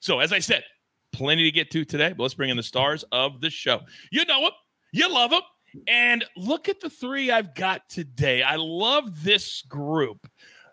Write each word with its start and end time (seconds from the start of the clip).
So, 0.00 0.20
as 0.20 0.32
I 0.32 0.38
said, 0.38 0.64
plenty 1.12 1.44
to 1.44 1.50
get 1.50 1.70
to 1.70 1.84
today, 1.84 2.12
but 2.16 2.22
let's 2.22 2.34
bring 2.34 2.50
in 2.50 2.56
the 2.56 2.62
stars 2.62 3.04
of 3.12 3.40
the 3.40 3.50
show. 3.50 3.80
You 4.10 4.24
know 4.26 4.42
them, 4.42 4.50
you 4.92 5.10
love 5.12 5.30
them, 5.30 5.42
and 5.88 6.24
look 6.36 6.68
at 6.68 6.80
the 6.80 6.90
three 6.90 7.30
I've 7.30 7.54
got 7.54 7.88
today. 7.88 8.42
I 8.42 8.56
love 8.56 9.22
this 9.22 9.62
group. 9.62 10.28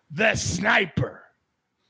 The 0.10 0.36
sniper, 0.36 1.24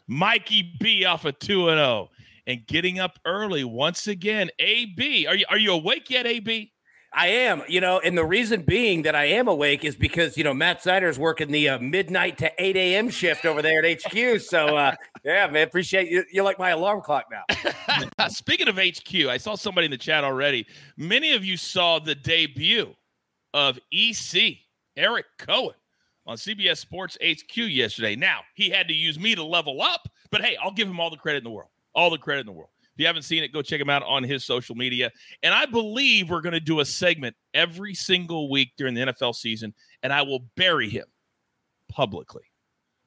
Mikey 0.08 0.74
B 0.80 1.06
off 1.06 1.26
of 1.26 1.40
2 1.40 1.70
and 1.70 1.80
0, 1.80 2.10
and 2.48 2.66
getting 2.68 3.00
up 3.00 3.18
early 3.26 3.64
once 3.64 4.08
again. 4.08 4.50
AB, 4.60 5.26
are 5.28 5.36
you 5.36 5.46
are 5.50 5.58
you 5.58 5.74
awake 5.74 6.10
yet, 6.10 6.28
AB? 6.28 6.72
I 7.14 7.28
am, 7.28 7.62
you 7.68 7.82
know, 7.82 8.00
and 8.00 8.18
the 8.18 8.24
reason 8.24 8.62
being 8.62 9.02
that 9.02 9.16
I 9.16 9.26
am 9.26 9.50
awake 9.50 9.84
is 9.84 9.98
because 9.98 10.38
you 10.38 10.46
know 10.46 10.54
Matt 10.54 10.82
Snyder's 10.82 11.20
working 11.20 11.52
the 11.52 11.68
uh, 11.68 11.80
midnight 11.80 12.38
to 12.38 12.52
eight 12.58 12.78
a.m. 12.78 13.10
shift 13.10 13.46
over 13.46 13.62
there 13.62 13.84
at 13.84 14.02
HQ. 14.02 14.40
So, 14.40 14.78
uh, 14.78 14.96
yeah, 15.26 15.48
man, 15.48 15.68
appreciate 15.68 16.10
you. 16.10 16.24
You're 16.32 16.46
like 16.46 16.58
my 16.58 16.70
alarm 16.70 17.02
clock 17.02 17.26
now. 17.30 18.28
Speaking 18.30 18.70
of 18.70 18.78
HQ, 18.78 19.28
I 19.28 19.38
saw 19.38 19.56
somebody 19.56 19.86
in 19.86 19.92
the 19.92 19.98
chat 19.98 20.24
already. 20.24 20.66
Many 20.96 21.34
of 21.34 21.44
you 21.44 21.58
saw 21.58 22.00
the 22.00 22.16
debut 22.16 22.96
of 23.54 23.78
EC 23.92 24.60
Eric 24.96 25.26
Cohen 25.38 25.76
on 26.26 26.38
CBS 26.38 26.78
Sports 26.78 27.18
HQ 27.22 27.58
yesterday. 27.58 28.16
Now 28.16 28.40
he 28.56 28.70
had 28.70 28.88
to 28.88 28.94
use 28.94 29.20
me 29.20 29.36
to 29.36 29.44
level 29.44 29.82
up, 29.82 30.08
but 30.30 30.42
hey, 30.42 30.56
I'll 30.64 30.72
give 30.72 30.88
him 30.88 31.00
all 31.02 31.10
the 31.10 31.18
credit 31.18 31.40
in 31.40 31.44
the 31.44 31.50
world. 31.50 31.70
All 31.94 32.10
the 32.10 32.18
credit 32.18 32.42
in 32.42 32.46
the 32.46 32.54
world 32.54 32.70
you 32.98 33.06
haven't 33.06 33.24
seen 33.24 33.44
it, 33.44 33.54
go 33.54 33.62
check 33.62 33.80
him 33.80 33.90
out 33.90 34.04
on 34.04 34.24
his 34.24 34.46
social 34.46 34.76
media. 34.76 35.12
And 35.44 35.54
I 35.54 35.66
believe 35.66 36.30
we're 36.30 36.42
going 36.42 36.54
to 36.54 36.60
do 36.60 36.80
a 36.80 36.86
segment 36.86 37.36
every 37.54 37.94
single 37.94 38.50
week 38.50 38.74
during 38.78 38.94
the 38.94 39.02
NFL 39.02 39.36
season, 39.36 39.74
and 40.04 40.12
I 40.12 40.22
will 40.22 40.46
bury 40.56 40.90
him 40.90 41.06
publicly. 41.90 42.44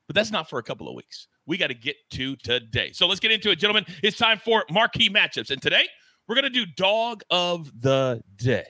But 0.06 0.16
that's 0.16 0.30
not 0.30 0.48
for 0.50 0.58
a 0.58 0.62
couple 0.62 0.88
of 0.88 0.94
weeks. 0.94 1.28
We 1.46 1.56
got 1.56 1.68
to 1.68 1.74
get 1.74 1.96
to 2.12 2.36
today. 2.36 2.92
So 2.92 3.06
let's 3.06 3.20
get 3.20 3.30
into 3.30 3.50
it, 3.50 3.56
gentlemen. 3.56 3.86
It's 4.02 4.16
time 4.16 4.38
for 4.38 4.64
marquee 4.70 5.10
matchups. 5.10 5.50
And 5.50 5.60
today, 5.60 5.86
we're 6.26 6.34
going 6.34 6.44
to 6.44 6.50
do 6.50 6.66
dog 6.66 7.22
of 7.30 7.70
the 7.80 8.22
day. 8.36 8.66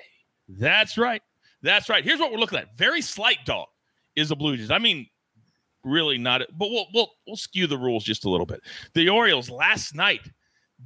That's 0.48 0.98
right. 0.98 1.22
That's 1.62 1.88
right. 1.88 2.04
Here's 2.04 2.20
what 2.20 2.30
we're 2.30 2.38
looking 2.38 2.58
at. 2.58 2.76
Very 2.76 3.00
slight 3.00 3.38
dog 3.44 3.66
is 4.16 4.28
the 4.28 4.36
Blue 4.36 4.56
Jays. 4.56 4.70
I 4.70 4.78
mean, 4.78 5.06
really 5.84 6.18
not, 6.18 6.42
but 6.58 6.70
we'll 6.70 6.86
we'll 6.92 7.10
we'll 7.26 7.36
skew 7.36 7.66
the 7.66 7.78
rules 7.78 8.04
just 8.04 8.24
a 8.24 8.28
little 8.28 8.46
bit. 8.46 8.60
The 8.94 9.08
Orioles 9.08 9.50
last 9.50 9.94
night 9.94 10.28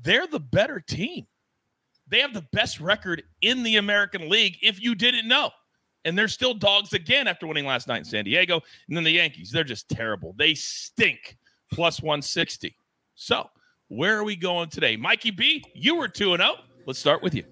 they're 0.03 0.27
the 0.27 0.41
better 0.41 0.81
team. 0.81 1.27
They 2.09 2.21
have 2.21 2.33
the 2.33 2.47
best 2.53 2.81
record 2.81 3.23
in 3.43 3.63
the 3.63 3.77
American 3.77 4.29
League, 4.29 4.59
if 4.63 4.81
you 4.83 4.95
didn't 4.95 5.29
know. 5.29 5.51
And 6.05 6.17
they're 6.17 6.29
still 6.29 6.55
dogs 6.55 6.95
again 6.95 7.29
after 7.29 7.47
winning 7.47 7.67
last 7.67 7.87
night 7.87 7.99
in 7.99 8.05
San 8.05 8.25
Diego. 8.25 8.61
And 8.89 8.97
then 8.97 9.05
the 9.05 9.11
Yankees, 9.11 9.51
they're 9.51 9.65
just 9.65 9.89
terrible. 9.89 10.35
They 10.39 10.55
stink. 10.55 11.37
Plus 11.71 12.01
160. 12.01 12.75
So, 13.15 13.51
where 13.89 14.17
are 14.17 14.25
we 14.25 14.37
going 14.37 14.71
today? 14.71 14.97
Mikey 14.97 15.33
B, 15.33 15.63
you 15.75 15.97
were 15.97 16.09
2 16.09 16.37
0. 16.37 16.55
Let's 16.87 16.99
start 16.99 17.23
with 17.23 17.35
you. 17.35 17.45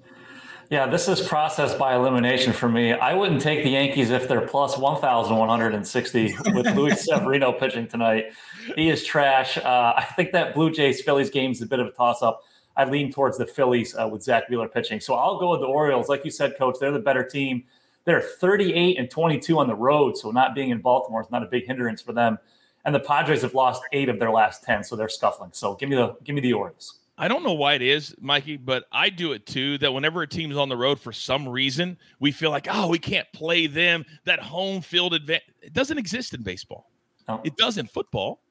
Yeah, 0.69 0.87
this 0.87 1.07
is 1.07 1.21
process 1.21 1.75
by 1.75 1.95
elimination 1.95 2.53
for 2.53 2.69
me. 2.69 2.93
I 2.93 3.15
wouldn't 3.15 3.41
take 3.41 3.63
the 3.63 3.71
Yankees 3.71 4.11
if 4.11 4.27
they're 4.27 4.47
plus 4.47 4.77
1,160 4.77 6.37
with 6.55 6.67
Luis 6.75 7.05
Severino 7.07 7.53
pitching 7.53 7.87
tonight. 7.87 8.33
He 8.75 8.89
is 8.89 9.05
trash. 9.05 9.59
Uh, 9.59 9.95
I 9.97 10.05
think 10.17 10.33
that 10.33 10.55
Blue 10.55 10.73
Jays 10.73 11.03
Phillies 11.03 11.31
game 11.31 11.53
is 11.53 11.63
a 11.63 11.67
bit 11.67 11.79
of 11.79 11.87
a 11.87 11.93
toss 11.93 12.21
up. 12.21 12.43
I 12.77 12.85
lean 12.85 13.13
towards 13.13 13.39
the 13.39 13.47
Phillies 13.47 13.95
uh, 13.95 14.09
with 14.09 14.25
Zack 14.25 14.49
Wheeler 14.49 14.69
pitching. 14.69 14.99
So 14.99 15.15
I'll 15.15 15.39
go 15.39 15.53
with 15.53 15.61
the 15.61 15.67
Orioles. 15.67 16.09
Like 16.09 16.25
you 16.25 16.33
said, 16.33 16.59
coach, 16.59 16.77
they're 16.81 16.91
the 16.91 16.99
better 16.99 17.23
team. 17.23 17.65
They're 18.05 18.21
38 18.21 18.99
and 18.99 19.09
22 19.09 19.59
on 19.59 19.69
the 19.69 19.75
road. 19.75 20.19
So 20.19 20.33
not 20.33 20.55
being 20.55 20.71
in 20.71 20.81
Baltimore 20.81 21.23
is 21.23 21.31
not 21.31 21.45
a 21.45 21.47
big 21.47 21.67
hindrance 21.67 22.03
for 22.03 22.13
them. 22.13 22.39
And 22.85 22.95
the 22.95 23.01
Padres 23.01 23.43
have 23.43 23.55
lost 23.55 23.83
eight 23.93 24.09
of 24.09 24.19
their 24.19 24.31
last 24.31 24.65
10. 24.65 24.83
So 24.83 24.97
they're 24.97 25.09
scuffling. 25.09 25.51
So 25.53 25.75
give 25.75 25.89
me 25.89 25.97
the, 25.97 26.17
give 26.25 26.35
me 26.35 26.41
the 26.41 26.53
Orioles. 26.53 26.99
I 27.19 27.29
don't 27.29 27.43
know 27.43 27.55
why 27.55 27.75
it 27.75 27.83
is, 27.83 28.15
Mikey, 28.21 28.59
but 28.59 28.85
I 28.93 29.09
do 29.09 29.33
it 29.33 29.47
too. 29.47 29.79
That 29.79 29.93
whenever 29.93 30.23
a 30.23 30.29
team's 30.29 30.57
on 30.57 30.69
the 30.69 30.77
road 30.77 31.01
for 31.01 31.13
some 31.13 31.49
reason, 31.49 31.97
we 32.21 32.31
feel 32.31 32.51
like, 32.51 32.67
oh, 32.71 32.89
we 32.89 32.99
can't 32.99 33.27
play 33.33 33.67
them. 33.67 34.05
That 34.25 34.39
home 34.39 34.83
field 34.83 35.15
advantage 35.15 35.47
it 35.63 35.73
doesn't 35.73 35.99
exist 35.99 36.35
in 36.35 36.43
baseball. 36.43 36.91
No. 37.29 37.41
It 37.45 37.57
does 37.57 37.79
in 37.79 37.87
football, 37.87 38.43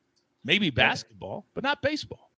maybe 0.43 0.69
basketball, 0.69 1.45
but 1.53 1.63
not 1.63 1.81
baseball. 1.81 2.31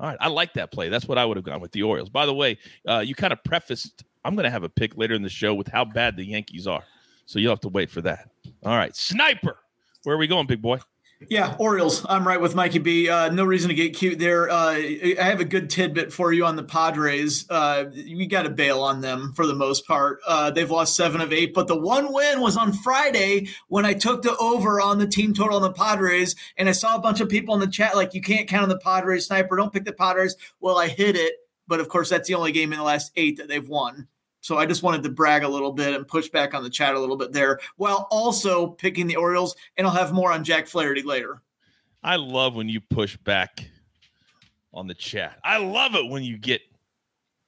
All 0.00 0.08
right, 0.08 0.18
I 0.20 0.28
like 0.28 0.54
that 0.54 0.72
play. 0.72 0.88
That's 0.88 1.06
what 1.06 1.18
I 1.18 1.24
would 1.24 1.36
have 1.36 1.44
gone 1.44 1.60
with 1.60 1.70
the 1.70 1.82
Orioles. 1.82 2.08
By 2.08 2.26
the 2.26 2.34
way, 2.34 2.58
uh, 2.88 2.98
you 2.98 3.14
kind 3.14 3.32
of 3.32 3.44
prefaced. 3.44 4.04
I'm 4.24 4.34
going 4.34 4.44
to 4.44 4.50
have 4.50 4.64
a 4.64 4.68
pick 4.68 4.96
later 4.96 5.14
in 5.14 5.22
the 5.22 5.28
show 5.28 5.54
with 5.54 5.68
how 5.68 5.84
bad 5.84 6.16
the 6.16 6.24
Yankees 6.24 6.66
are, 6.66 6.82
so 7.26 7.38
you'll 7.38 7.52
have 7.52 7.60
to 7.60 7.68
wait 7.68 7.90
for 7.90 8.00
that. 8.00 8.30
All 8.64 8.76
right, 8.76 8.94
sniper. 8.96 9.58
Where 10.02 10.16
are 10.16 10.18
we 10.18 10.26
going, 10.26 10.46
big 10.46 10.60
boy? 10.60 10.78
Yeah, 11.28 11.54
Orioles. 11.58 12.04
I'm 12.08 12.26
right 12.26 12.40
with 12.40 12.54
Mikey 12.54 12.78
B. 12.78 13.08
Uh, 13.08 13.30
no 13.30 13.44
reason 13.44 13.68
to 13.68 13.74
get 13.74 13.94
cute 13.94 14.18
there. 14.18 14.50
Uh, 14.50 14.72
I 14.72 15.16
have 15.18 15.40
a 15.40 15.44
good 15.44 15.70
tidbit 15.70 16.12
for 16.12 16.32
you 16.32 16.44
on 16.44 16.56
the 16.56 16.64
Padres. 16.64 17.46
Uh, 17.48 17.86
we 17.94 18.26
got 18.26 18.42
to 18.42 18.50
bail 18.50 18.82
on 18.82 19.00
them 19.00 19.32
for 19.34 19.46
the 19.46 19.54
most 19.54 19.86
part. 19.86 20.20
Uh, 20.26 20.50
they've 20.50 20.70
lost 20.70 20.96
seven 20.96 21.20
of 21.20 21.32
eight, 21.32 21.54
but 21.54 21.66
the 21.68 21.78
one 21.78 22.12
win 22.12 22.40
was 22.40 22.56
on 22.56 22.72
Friday 22.72 23.48
when 23.68 23.84
I 23.84 23.94
took 23.94 24.22
the 24.22 24.36
over 24.36 24.80
on 24.80 24.98
the 24.98 25.06
team 25.06 25.34
total 25.34 25.56
on 25.56 25.62
the 25.62 25.72
Padres, 25.72 26.34
and 26.56 26.68
I 26.68 26.72
saw 26.72 26.96
a 26.96 27.00
bunch 27.00 27.20
of 27.20 27.28
people 27.28 27.54
in 27.54 27.60
the 27.60 27.66
chat 27.66 27.96
like, 27.96 28.14
"You 28.14 28.22
can't 28.22 28.48
count 28.48 28.64
on 28.64 28.68
the 28.68 28.78
Padres, 28.78 29.26
sniper. 29.26 29.56
Don't 29.56 29.72
pick 29.72 29.84
the 29.84 29.92
Padres." 29.92 30.36
Well, 30.60 30.78
I 30.78 30.88
hit 30.88 31.16
it, 31.16 31.34
but 31.66 31.80
of 31.80 31.88
course, 31.88 32.10
that's 32.10 32.28
the 32.28 32.34
only 32.34 32.52
game 32.52 32.72
in 32.72 32.78
the 32.78 32.84
last 32.84 33.12
eight 33.16 33.36
that 33.38 33.48
they've 33.48 33.68
won. 33.68 34.08
So 34.44 34.58
I 34.58 34.66
just 34.66 34.82
wanted 34.82 35.02
to 35.04 35.08
brag 35.08 35.42
a 35.42 35.48
little 35.48 35.72
bit 35.72 35.94
and 35.94 36.06
push 36.06 36.28
back 36.28 36.52
on 36.52 36.62
the 36.62 36.68
chat 36.68 36.94
a 36.94 37.00
little 37.00 37.16
bit 37.16 37.32
there 37.32 37.60
while 37.76 38.06
also 38.10 38.66
picking 38.72 39.06
the 39.06 39.16
Orioles. 39.16 39.56
And 39.78 39.86
I'll 39.86 39.92
have 39.94 40.12
more 40.12 40.32
on 40.32 40.44
Jack 40.44 40.66
Flaherty 40.66 41.00
later. 41.00 41.40
I 42.02 42.16
love 42.16 42.54
when 42.54 42.68
you 42.68 42.82
push 42.82 43.16
back 43.16 43.66
on 44.74 44.86
the 44.86 44.92
chat. 44.92 45.38
I 45.42 45.56
love 45.56 45.94
it 45.94 46.10
when 46.10 46.24
you 46.24 46.36
get 46.36 46.60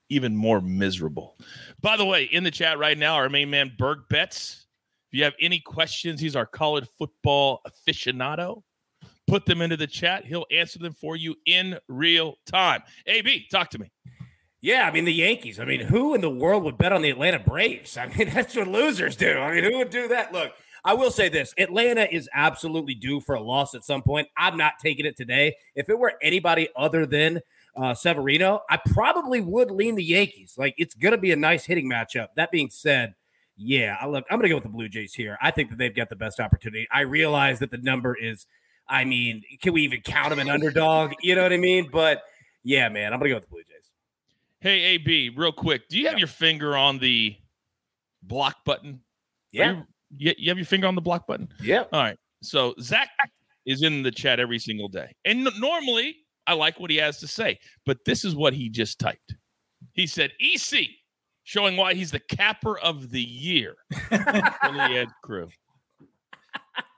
even 0.08 0.34
more 0.34 0.62
miserable. 0.62 1.36
By 1.82 1.98
the 1.98 2.04
way, 2.06 2.30
in 2.32 2.44
the 2.44 2.50
chat 2.50 2.78
right 2.78 2.96
now, 2.96 3.16
our 3.16 3.28
main 3.28 3.50
man, 3.50 3.72
Berg 3.76 3.98
Betts. 4.08 4.64
If 5.12 5.18
you 5.18 5.24
have 5.24 5.34
any 5.38 5.60
questions, 5.60 6.18
he's 6.18 6.34
our 6.34 6.46
college 6.46 6.88
football 6.98 7.60
aficionado. 7.68 8.62
Put 9.26 9.44
them 9.44 9.60
into 9.60 9.76
the 9.76 9.86
chat. 9.86 10.24
He'll 10.24 10.46
answer 10.50 10.78
them 10.78 10.94
for 10.94 11.14
you 11.14 11.36
in 11.44 11.78
real 11.88 12.36
time. 12.46 12.82
AB, 13.06 13.48
talk 13.50 13.68
to 13.72 13.78
me. 13.78 13.92
Yeah, 14.66 14.84
I 14.84 14.90
mean 14.90 15.04
the 15.04 15.12
Yankees. 15.12 15.60
I 15.60 15.64
mean, 15.64 15.78
who 15.78 16.12
in 16.16 16.20
the 16.20 16.28
world 16.28 16.64
would 16.64 16.76
bet 16.76 16.92
on 16.92 17.00
the 17.00 17.10
Atlanta 17.10 17.38
Braves? 17.38 17.96
I 17.96 18.08
mean, 18.08 18.30
that's 18.34 18.56
what 18.56 18.66
losers 18.66 19.14
do. 19.14 19.38
I 19.38 19.54
mean, 19.54 19.62
who 19.62 19.78
would 19.78 19.90
do 19.90 20.08
that? 20.08 20.32
Look, 20.32 20.50
I 20.84 20.92
will 20.92 21.12
say 21.12 21.28
this: 21.28 21.54
Atlanta 21.56 22.12
is 22.12 22.28
absolutely 22.34 22.96
due 22.96 23.20
for 23.20 23.36
a 23.36 23.40
loss 23.40 23.76
at 23.76 23.84
some 23.84 24.02
point. 24.02 24.26
I'm 24.36 24.56
not 24.56 24.72
taking 24.82 25.06
it 25.06 25.16
today. 25.16 25.54
If 25.76 25.88
it 25.88 25.96
were 25.96 26.14
anybody 26.20 26.68
other 26.74 27.06
than 27.06 27.42
uh, 27.76 27.94
Severino, 27.94 28.62
I 28.68 28.78
probably 28.78 29.40
would 29.40 29.70
lean 29.70 29.94
the 29.94 30.02
Yankees. 30.02 30.54
Like 30.58 30.74
it's 30.78 30.96
going 30.96 31.12
to 31.12 31.18
be 31.18 31.30
a 31.30 31.36
nice 31.36 31.64
hitting 31.64 31.88
matchup. 31.88 32.30
That 32.34 32.50
being 32.50 32.68
said, 32.68 33.14
yeah, 33.56 33.96
I 34.00 34.08
look, 34.08 34.24
I'm 34.32 34.38
going 34.38 34.46
to 34.46 34.48
go 34.48 34.56
with 34.56 34.64
the 34.64 34.70
Blue 34.70 34.88
Jays 34.88 35.14
here. 35.14 35.38
I 35.40 35.52
think 35.52 35.70
that 35.70 35.78
they've 35.78 35.94
got 35.94 36.08
the 36.08 36.16
best 36.16 36.40
opportunity. 36.40 36.88
I 36.90 37.02
realize 37.02 37.60
that 37.60 37.70
the 37.70 37.78
number 37.78 38.16
is, 38.16 38.46
I 38.88 39.04
mean, 39.04 39.44
can 39.62 39.74
we 39.74 39.82
even 39.82 40.00
count 40.00 40.30
them 40.30 40.40
an 40.40 40.50
underdog? 40.50 41.12
You 41.22 41.36
know 41.36 41.44
what 41.44 41.52
I 41.52 41.56
mean? 41.56 41.88
But 41.88 42.24
yeah, 42.64 42.88
man, 42.88 43.12
I'm 43.12 43.20
going 43.20 43.28
to 43.28 43.34
go 43.34 43.36
with 43.36 43.44
the 43.44 43.50
Blue 43.50 43.62
Jays. 43.62 43.75
Hey, 44.66 44.82
AB, 44.82 45.30
real 45.36 45.52
quick, 45.52 45.86
do 45.88 45.96
you 45.96 46.06
have 46.06 46.14
yeah. 46.14 46.18
your 46.18 46.26
finger 46.26 46.76
on 46.76 46.98
the 46.98 47.36
block 48.24 48.64
button? 48.64 48.98
Yeah. 49.52 49.82
You, 50.10 50.34
you 50.36 50.50
have 50.50 50.58
your 50.58 50.66
finger 50.66 50.88
on 50.88 50.96
the 50.96 51.00
block 51.00 51.24
button? 51.28 51.48
Yeah. 51.62 51.84
All 51.92 52.02
right. 52.02 52.18
So 52.42 52.74
Zach 52.80 53.08
is 53.64 53.84
in 53.84 54.02
the 54.02 54.10
chat 54.10 54.40
every 54.40 54.58
single 54.58 54.88
day. 54.88 55.14
And 55.24 55.48
normally 55.60 56.16
I 56.48 56.54
like 56.54 56.80
what 56.80 56.90
he 56.90 56.96
has 56.96 57.20
to 57.20 57.28
say, 57.28 57.60
but 57.84 57.98
this 58.06 58.24
is 58.24 58.34
what 58.34 58.54
he 58.54 58.68
just 58.68 58.98
typed. 58.98 59.36
He 59.92 60.04
said, 60.04 60.32
EC, 60.40 60.88
showing 61.44 61.76
why 61.76 61.94
he's 61.94 62.10
the 62.10 62.18
capper 62.18 62.76
of 62.76 63.10
the 63.10 63.22
year 63.22 63.76
the 64.10 64.88
Ed 64.90 65.10
crew. 65.22 65.48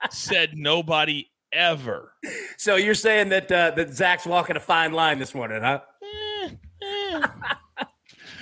Said 0.09 0.53
nobody 0.55 1.27
ever. 1.53 2.15
So 2.57 2.77
you're 2.77 2.95
saying 2.95 3.29
that 3.29 3.53
uh, 3.53 3.73
that 3.73 3.91
Zach's 3.91 4.25
walking 4.25 4.57
a 4.57 4.61
fine 4.61 4.95
line 4.95 5.19
this 5.19 5.35
morning, 5.35 5.61
huh? 5.61 5.81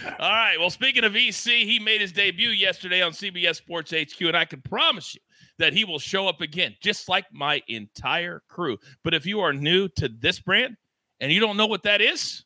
All 0.20 0.30
right. 0.30 0.56
Well, 0.58 0.70
speaking 0.70 1.04
of 1.04 1.16
EC, 1.16 1.44
he 1.44 1.78
made 1.78 2.00
his 2.00 2.12
debut 2.12 2.50
yesterday 2.50 3.02
on 3.02 3.12
CBS 3.12 3.56
Sports 3.56 3.92
HQ, 3.92 4.20
and 4.22 4.36
I 4.36 4.44
can 4.44 4.60
promise 4.62 5.14
you 5.14 5.20
that 5.58 5.72
he 5.72 5.84
will 5.84 5.98
show 5.98 6.28
up 6.28 6.40
again, 6.40 6.76
just 6.80 7.08
like 7.08 7.24
my 7.32 7.62
entire 7.68 8.42
crew. 8.48 8.78
But 9.02 9.14
if 9.14 9.26
you 9.26 9.40
are 9.40 9.52
new 9.52 9.88
to 9.96 10.08
this 10.08 10.38
brand 10.38 10.76
and 11.20 11.32
you 11.32 11.40
don't 11.40 11.56
know 11.56 11.66
what 11.66 11.82
that 11.84 12.00
is, 12.00 12.44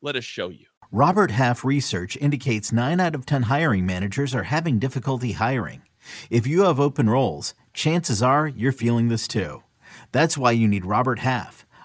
let 0.00 0.16
us 0.16 0.24
show 0.24 0.48
you. 0.48 0.66
Robert 0.90 1.30
Half 1.30 1.64
research 1.64 2.16
indicates 2.18 2.72
nine 2.72 3.00
out 3.00 3.14
of 3.14 3.24
10 3.24 3.44
hiring 3.44 3.86
managers 3.86 4.34
are 4.34 4.42
having 4.42 4.78
difficulty 4.78 5.32
hiring. 5.32 5.82
If 6.30 6.46
you 6.46 6.62
have 6.62 6.78
open 6.78 7.08
roles, 7.08 7.54
chances 7.72 8.22
are 8.22 8.46
you're 8.46 8.72
feeling 8.72 9.08
this 9.08 9.26
too. 9.26 9.62
That's 10.12 10.36
why 10.36 10.52
you 10.52 10.68
need 10.68 10.84
Robert 10.84 11.20
Half. 11.20 11.66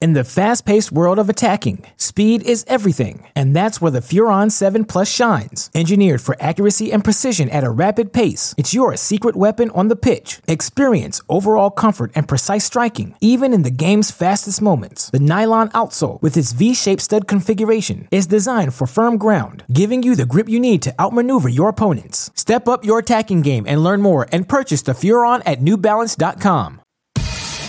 In 0.00 0.12
the 0.12 0.22
fast 0.22 0.64
paced 0.64 0.92
world 0.92 1.18
of 1.18 1.28
attacking, 1.28 1.84
speed 1.96 2.42
is 2.42 2.64
everything, 2.68 3.26
and 3.34 3.56
that's 3.56 3.80
where 3.80 3.90
the 3.90 3.98
Furon 3.98 4.48
7 4.48 4.84
Plus 4.84 5.10
shines. 5.10 5.70
Engineered 5.74 6.20
for 6.20 6.36
accuracy 6.38 6.92
and 6.92 7.02
precision 7.02 7.50
at 7.50 7.64
a 7.64 7.70
rapid 7.70 8.12
pace, 8.12 8.54
it's 8.56 8.72
your 8.72 8.94
secret 8.96 9.34
weapon 9.34 9.70
on 9.70 9.88
the 9.88 9.96
pitch. 9.96 10.38
Experience 10.46 11.20
overall 11.28 11.70
comfort 11.70 12.12
and 12.14 12.28
precise 12.28 12.64
striking, 12.64 13.16
even 13.20 13.52
in 13.52 13.62
the 13.62 13.72
game's 13.72 14.12
fastest 14.12 14.62
moments. 14.62 15.10
The 15.10 15.18
nylon 15.18 15.68
outsole, 15.70 16.22
with 16.22 16.36
its 16.36 16.52
V 16.52 16.74
shaped 16.74 17.02
stud 17.02 17.26
configuration, 17.26 18.06
is 18.12 18.28
designed 18.28 18.74
for 18.74 18.86
firm 18.86 19.18
ground, 19.18 19.64
giving 19.72 20.04
you 20.04 20.14
the 20.14 20.26
grip 20.26 20.48
you 20.48 20.60
need 20.60 20.80
to 20.82 20.94
outmaneuver 21.00 21.48
your 21.48 21.70
opponents. 21.70 22.30
Step 22.36 22.68
up 22.68 22.84
your 22.84 23.00
attacking 23.00 23.42
game 23.42 23.64
and 23.66 23.82
learn 23.82 24.00
more 24.00 24.28
and 24.30 24.48
purchase 24.48 24.82
the 24.82 24.92
Furon 24.92 25.42
at 25.44 25.58
NewBalance.com. 25.58 26.82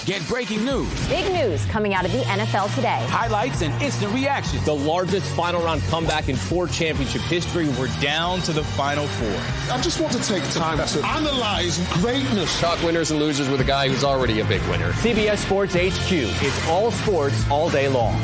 Get 0.10 0.28
breaking 0.28 0.66
news. 0.66 1.08
Big 1.08 1.32
news 1.32 1.64
coming 1.66 1.94
out 1.94 2.04
of 2.04 2.12
the 2.12 2.22
NFL 2.22 2.74
today. 2.74 3.06
Highlights 3.10 3.62
and 3.62 3.80
instant 3.80 4.12
reactions. 4.12 4.66
The 4.66 4.74
largest 4.74 5.30
final 5.36 5.62
round 5.62 5.84
comeback 5.84 6.30
in 6.30 6.36
four 6.36 6.66
championship 6.66 7.22
history. 7.22 7.70
We're 7.70 7.96
down 8.02 8.42
to 8.42 8.52
the 8.52 8.64
final 8.64 9.06
four. 9.06 9.72
I 9.72 9.80
just 9.80 10.00
want 10.00 10.14
to 10.14 10.24
take 10.24 10.44
time 10.50 10.80
to 10.80 11.06
analyze 11.06 11.78
greatness. 12.02 12.60
Talk 12.60 12.82
winners 12.82 13.12
and 13.12 13.20
losers 13.20 13.50
with 13.50 13.62
a 13.62 13.64
guy 13.64 13.88
who's 13.88 14.04
already 14.04 14.40
a 14.40 14.46
big 14.46 14.64
winner. 14.64 14.94
CBS 14.94 15.38
Sports 15.46 15.76
HQ. 15.76 16.12
It's 16.12 16.68
all 16.68 16.90
sports 16.90 17.48
all 17.52 17.70
day 17.70 17.88
long. 17.88 18.20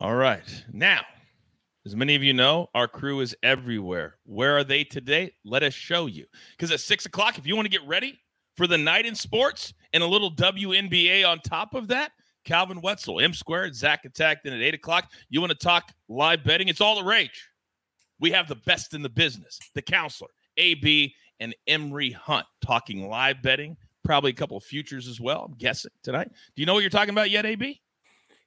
All 0.00 0.14
right. 0.14 0.64
Now, 0.72 1.00
as 1.84 1.96
many 1.96 2.14
of 2.14 2.22
you 2.22 2.32
know, 2.32 2.68
our 2.76 2.86
crew 2.86 3.18
is 3.18 3.34
everywhere. 3.42 4.18
Where 4.24 4.56
are 4.56 4.62
they 4.62 4.84
today? 4.84 5.32
Let 5.44 5.64
us 5.64 5.74
show 5.74 6.06
you. 6.06 6.26
Because 6.52 6.70
at 6.70 6.78
six 6.78 7.06
o'clock, 7.06 7.38
if 7.38 7.46
you 7.48 7.56
want 7.56 7.66
to 7.66 7.76
get 7.76 7.84
ready, 7.88 8.20
for 8.56 8.66
the 8.66 8.78
night 8.78 9.06
in 9.06 9.14
sports 9.14 9.74
and 9.92 10.02
a 10.02 10.06
little 10.06 10.34
WNBA 10.34 11.26
on 11.26 11.40
top 11.40 11.74
of 11.74 11.88
that. 11.88 12.12
Calvin 12.44 12.80
Wetzel, 12.80 13.20
M 13.20 13.34
squared, 13.34 13.74
Zach 13.74 14.04
attacked 14.04 14.46
in 14.46 14.52
at 14.52 14.60
eight 14.60 14.74
o'clock. 14.74 15.10
You 15.28 15.40
want 15.40 15.52
to 15.52 15.58
talk 15.58 15.92
live 16.08 16.42
betting? 16.44 16.68
It's 16.68 16.80
all 16.80 16.96
the 16.96 17.04
rage. 17.04 17.48
We 18.18 18.30
have 18.32 18.48
the 18.48 18.56
best 18.56 18.94
in 18.94 19.02
the 19.02 19.08
business, 19.08 19.58
the 19.74 19.82
counselor, 19.82 20.30
AB, 20.56 21.14
and 21.40 21.54
Emory 21.66 22.10
Hunt 22.10 22.46
talking 22.64 23.08
live 23.08 23.42
betting, 23.42 23.76
probably 24.04 24.30
a 24.30 24.34
couple 24.34 24.56
of 24.56 24.64
futures 24.64 25.08
as 25.08 25.20
well, 25.20 25.44
I'm 25.44 25.54
guessing 25.54 25.90
tonight. 26.02 26.30
Do 26.30 26.62
you 26.62 26.66
know 26.66 26.74
what 26.74 26.80
you're 26.80 26.90
talking 26.90 27.10
about 27.10 27.30
yet, 27.30 27.46
AB? 27.46 27.80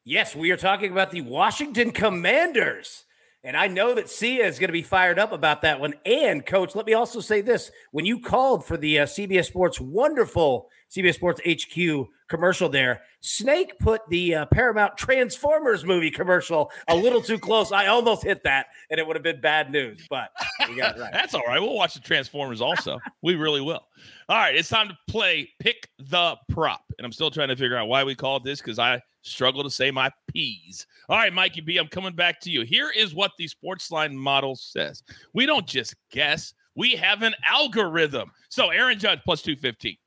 Yes, 0.04 0.36
we 0.36 0.52
are 0.52 0.58
talking 0.58 0.92
about 0.92 1.12
the 1.12 1.22
Washington 1.22 1.92
Commanders. 1.92 3.06
And 3.46 3.56
I 3.56 3.68
know 3.68 3.94
that 3.94 4.10
Sia 4.10 4.44
is 4.48 4.58
going 4.58 4.70
to 4.70 4.74
be 4.74 4.82
fired 4.82 5.20
up 5.20 5.32
about 5.32 5.62
that 5.62 5.80
one. 5.80 5.94
And, 6.04 6.44
coach, 6.44 6.74
let 6.74 6.88
me 6.88 6.96
also 6.96 7.20
say 7.20 7.42
this 7.42 7.70
when 7.92 8.04
you 8.04 8.20
called 8.20 8.66
for 8.66 8.76
the 8.76 9.00
uh, 9.00 9.06
CBS 9.06 9.46
Sports 9.46 9.80
wonderful 9.80 10.68
CBS 10.90 11.14
Sports 11.14 11.42
HQ 11.48 12.08
commercial 12.28 12.70
there, 12.70 13.04
Snake 13.22 13.78
put 13.80 14.02
the 14.10 14.34
uh, 14.34 14.46
Paramount 14.48 14.98
Transformers 14.98 15.86
movie 15.86 16.10
commercial 16.10 16.72
a 16.88 16.96
little 16.96 17.22
too 17.22 17.38
close. 17.38 17.72
I 17.72 17.86
almost 17.86 18.24
hit 18.24 18.44
that, 18.46 18.68
and 18.90 19.00
it 19.00 19.06
would 19.06 19.16
have 19.16 19.24
been 19.24 19.42
bad 19.42 19.72
news, 19.72 20.08
but 20.10 20.30
right. 20.60 20.96
That's 20.98 21.36
all 21.36 21.44
right. 21.46 21.60
We'll 21.60 21.76
watch 21.76 21.94
the 21.94 22.00
Transformers 22.00 22.62
also. 22.62 22.98
we 23.22 23.36
really 23.36 23.62
will. 23.62 23.86
All 24.28 24.38
right, 24.38 24.56
it's 24.56 24.70
time 24.70 24.88
to 24.88 24.98
play 25.08 25.50
Pick 25.60 25.88
the 26.00 26.36
Prop. 26.50 26.82
And 26.98 27.06
I'm 27.06 27.12
still 27.12 27.30
trying 27.30 27.50
to 27.50 27.56
figure 27.56 27.78
out 27.78 27.88
why 27.88 28.04
we 28.04 28.16
called 28.16 28.44
this 28.44 28.60
because 28.60 28.80
I 28.80 29.02
struggle 29.26 29.64
to 29.64 29.70
say 29.70 29.92
my 29.92 30.12
P's. 30.32 30.86
All 31.10 31.18
right, 31.18 31.34
Mikey 31.34 31.62
B, 31.62 31.78
I'm 31.78 31.88
coming 31.88 32.16
back 32.16 32.40
to 32.42 32.50
you. 32.50 32.64
Here 32.64 32.92
is 32.96 33.14
what 33.14 33.32
the 33.38 33.50
Sportsline 33.50 34.14
model 34.14 34.56
says. 34.56 35.04
We 35.34 35.46
don't 35.46 35.68
just 35.68 35.96
guess, 36.12 36.54
we 36.76 36.92
have 36.92 37.22
an 37.22 37.36
algorithm. 37.48 38.32
So 38.50 38.70
Aaron 38.70 39.00
Judge 39.00 39.20
plus 39.26 39.42
215. 39.42 39.98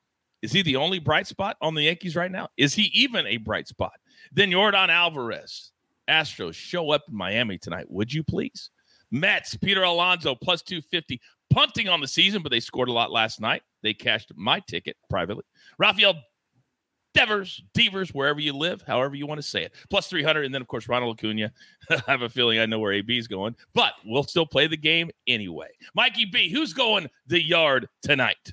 Is 0.42 0.52
he 0.52 0.62
the 0.62 0.76
only 0.76 0.98
bright 0.98 1.26
spot 1.26 1.56
on 1.60 1.74
the 1.74 1.82
Yankees 1.82 2.14
right 2.14 2.30
now? 2.30 2.48
Is 2.56 2.74
he 2.74 2.90
even 2.94 3.26
a 3.26 3.38
bright 3.38 3.66
spot? 3.66 3.94
Then 4.32 4.50
Yordan 4.50 4.88
Alvarez. 4.88 5.72
Astros 6.08 6.54
show 6.54 6.90
up 6.90 7.02
in 7.08 7.16
Miami 7.16 7.58
tonight. 7.58 7.90
Would 7.90 8.12
you 8.12 8.22
please? 8.22 8.70
Mets, 9.10 9.56
Peter 9.56 9.82
Alonso 9.82 10.34
plus 10.34 10.62
250. 10.62 11.20
Punting 11.50 11.88
on 11.88 12.00
the 12.00 12.08
season, 12.08 12.42
but 12.42 12.50
they 12.50 12.60
scored 12.60 12.88
a 12.88 12.92
lot 12.92 13.10
last 13.10 13.40
night. 13.40 13.62
They 13.82 13.94
cashed 13.94 14.32
my 14.36 14.60
ticket 14.60 14.96
privately. 15.08 15.44
Rafael 15.78 16.14
Devers, 17.14 17.62
Devers, 17.74 18.14
wherever 18.14 18.40
you 18.40 18.52
live, 18.52 18.82
however 18.86 19.16
you 19.16 19.26
want 19.26 19.38
to 19.38 19.46
say 19.46 19.64
it. 19.64 19.72
Plus 19.90 20.08
300. 20.08 20.44
And 20.44 20.54
then, 20.54 20.62
of 20.62 20.68
course, 20.68 20.88
Ronald 20.88 21.18
Acuna. 21.18 21.52
I 21.90 22.02
have 22.06 22.22
a 22.22 22.28
feeling 22.28 22.58
I 22.58 22.66
know 22.66 22.78
where 22.78 22.92
AB 22.92 23.16
is 23.16 23.26
going, 23.26 23.56
but 23.74 23.94
we'll 24.04 24.22
still 24.22 24.46
play 24.46 24.66
the 24.66 24.76
game 24.76 25.10
anyway. 25.26 25.68
Mikey 25.94 26.26
B, 26.26 26.50
who's 26.50 26.72
going 26.72 27.08
the 27.26 27.42
yard 27.42 27.88
tonight? 28.02 28.52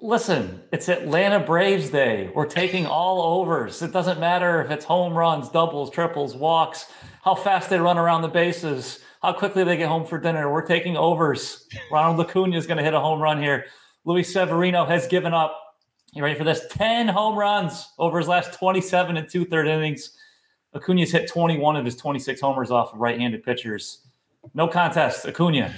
Listen, 0.00 0.60
it's 0.72 0.88
Atlanta 0.88 1.38
Braves 1.38 1.90
Day. 1.90 2.28
We're 2.34 2.46
taking 2.46 2.86
all 2.86 3.38
overs. 3.38 3.82
It 3.82 3.92
doesn't 3.92 4.18
matter 4.18 4.60
if 4.60 4.70
it's 4.72 4.84
home 4.84 5.14
runs, 5.14 5.48
doubles, 5.48 5.90
triples, 5.90 6.34
walks, 6.34 6.86
how 7.22 7.36
fast 7.36 7.70
they 7.70 7.78
run 7.78 7.98
around 7.98 8.22
the 8.22 8.28
bases, 8.28 8.98
how 9.22 9.32
quickly 9.32 9.62
they 9.62 9.76
get 9.76 9.88
home 9.88 10.04
for 10.04 10.18
dinner. 10.18 10.52
We're 10.52 10.66
taking 10.66 10.96
overs. 10.96 11.68
Ronald 11.92 12.26
Acuna 12.26 12.56
is 12.56 12.66
going 12.66 12.78
to 12.78 12.82
hit 12.82 12.94
a 12.94 13.00
home 13.00 13.20
run 13.20 13.40
here. 13.40 13.66
Luis 14.04 14.32
Severino 14.32 14.84
has 14.84 15.06
given 15.06 15.32
up 15.32 15.56
you 16.12 16.22
ready 16.22 16.38
for 16.38 16.44
this? 16.44 16.66
10 16.70 17.08
home 17.08 17.38
runs 17.38 17.88
over 17.98 18.18
his 18.18 18.28
last 18.28 18.52
27 18.52 19.16
and 19.16 19.28
two 19.28 19.44
third 19.44 19.66
innings. 19.66 20.16
Acuna's 20.74 21.10
hit 21.10 21.28
21 21.28 21.76
of 21.76 21.84
his 21.84 21.96
26 21.96 22.40
homers 22.40 22.70
off 22.70 22.92
of 22.92 23.00
right 23.00 23.18
handed 23.18 23.42
pitchers. 23.42 24.06
No 24.54 24.68
contest. 24.68 25.26
Acuna. 25.26 25.74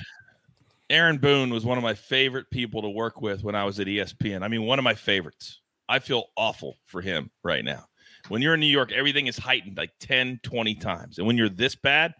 Aaron 0.90 1.18
Boone 1.18 1.50
was 1.50 1.64
one 1.64 1.78
of 1.78 1.84
my 1.84 1.94
favorite 1.94 2.50
people 2.50 2.82
to 2.82 2.88
work 2.88 3.20
with 3.20 3.42
when 3.42 3.54
I 3.54 3.64
was 3.64 3.80
at 3.80 3.86
ESPN. 3.86 4.42
I 4.42 4.48
mean, 4.48 4.62
one 4.62 4.78
of 4.78 4.82
my 4.82 4.94
favorites. 4.94 5.60
I 5.88 5.98
feel 5.98 6.26
awful 6.36 6.76
for 6.84 7.00
him 7.00 7.30
right 7.42 7.64
now. 7.64 7.84
When 8.28 8.42
you're 8.42 8.54
in 8.54 8.60
New 8.60 8.66
York, 8.66 8.90
everything 8.92 9.26
is 9.26 9.36
heightened 9.36 9.76
like 9.76 9.90
10, 10.00 10.40
20 10.42 10.74
times. 10.76 11.18
And 11.18 11.26
when 11.26 11.36
you're 11.36 11.48
this 11.48 11.74
bad, 11.74 12.14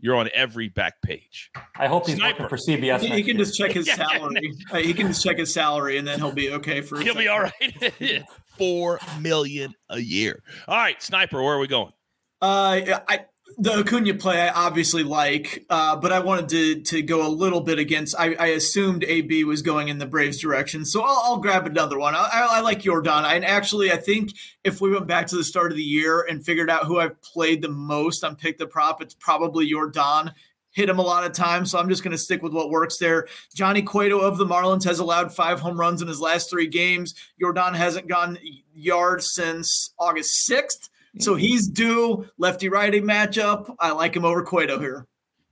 you're 0.00 0.16
on 0.16 0.28
every 0.32 0.68
back 0.68 1.00
page. 1.02 1.50
I 1.76 1.86
hope 1.86 2.06
he's 2.06 2.16
Sniper. 2.16 2.44
working 2.44 2.56
for 2.56 2.62
CBS. 2.62 3.00
He, 3.00 3.08
he 3.08 3.22
can 3.22 3.36
just 3.36 3.56
check 3.56 3.72
his 3.72 3.86
yeah. 3.88 3.94
salary. 3.96 4.54
Uh, 4.70 4.78
he 4.78 4.94
can 4.94 5.08
just 5.08 5.22
check 5.22 5.38
his 5.38 5.52
salary, 5.52 5.98
and 5.98 6.06
then 6.06 6.18
he'll 6.18 6.32
be 6.32 6.52
okay 6.52 6.80
for. 6.80 7.00
He'll 7.00 7.14
be 7.14 7.28
all 7.28 7.40
right. 7.40 8.24
Four 8.56 8.98
million 9.20 9.74
a 9.88 9.98
year. 9.98 10.42
All 10.66 10.76
right, 10.76 11.00
Sniper. 11.02 11.42
Where 11.42 11.54
are 11.54 11.58
we 11.58 11.68
going? 11.68 11.92
Uh, 12.40 13.00
I 13.08 13.26
the 13.56 13.72
Acuna 13.78 14.14
play 14.14 14.40
I 14.40 14.50
obviously 14.50 15.02
like, 15.02 15.64
uh, 15.70 15.96
but 15.96 16.12
I 16.12 16.20
wanted 16.20 16.48
to 16.50 16.80
to 16.82 17.02
go 17.02 17.26
a 17.26 17.28
little 17.28 17.60
bit 17.60 17.78
against. 17.78 18.14
I, 18.18 18.34
I 18.38 18.46
assumed 18.48 19.04
AB 19.04 19.44
was 19.44 19.62
going 19.62 19.88
in 19.88 19.98
the 19.98 20.06
Braves 20.06 20.38
direction, 20.38 20.84
so 20.84 21.02
I'll, 21.02 21.20
I'll 21.24 21.36
grab 21.38 21.66
another 21.66 21.98
one. 21.98 22.14
I, 22.14 22.28
I, 22.32 22.60
like 22.60 22.82
Yordan. 22.82 23.24
I, 23.24 23.34
and 23.34 23.44
actually, 23.44 23.90
I 23.90 23.96
think 23.96 24.32
if 24.62 24.80
we 24.80 24.90
went 24.90 25.06
back 25.06 25.26
to 25.28 25.36
the 25.36 25.44
start 25.44 25.72
of 25.72 25.76
the 25.76 25.82
year 25.82 26.26
and 26.28 26.44
figured 26.44 26.70
out 26.70 26.84
who 26.84 27.00
I've 27.00 27.20
played 27.22 27.62
the 27.62 27.68
most 27.68 28.22
on 28.22 28.36
pick 28.36 28.58
the 28.58 28.66
prop, 28.66 29.02
it's 29.02 29.14
probably 29.14 29.70
Yordan. 29.70 30.32
Hit 30.70 30.88
him 30.88 30.98
a 30.98 31.02
lot 31.02 31.24
of 31.24 31.32
times, 31.32 31.72
so 31.72 31.78
I'm 31.78 31.88
just 31.88 32.04
going 32.04 32.12
to 32.12 32.18
stick 32.18 32.42
with 32.42 32.52
what 32.52 32.70
works 32.70 32.98
there. 32.98 33.26
Johnny 33.54 33.82
Cueto 33.82 34.20
of 34.20 34.38
the 34.38 34.46
Marlins 34.46 34.84
has 34.84 35.00
allowed 35.00 35.34
five 35.34 35.58
home 35.58 35.80
runs 35.80 36.02
in 36.02 36.06
his 36.06 36.20
last 36.20 36.50
three 36.50 36.68
games. 36.68 37.14
Yordan 37.42 37.74
hasn't 37.74 38.06
gone 38.06 38.38
yards 38.72 39.32
since 39.32 39.92
August 39.98 40.48
6th. 40.48 40.90
So 41.18 41.32
mm-hmm. 41.32 41.40
he's 41.40 41.68
due 41.68 42.26
lefty 42.38 42.68
righty 42.68 43.00
matchup. 43.00 43.74
I 43.78 43.92
like 43.92 44.14
him 44.14 44.24
over 44.24 44.42
Cueto 44.42 44.78
here. 44.78 45.06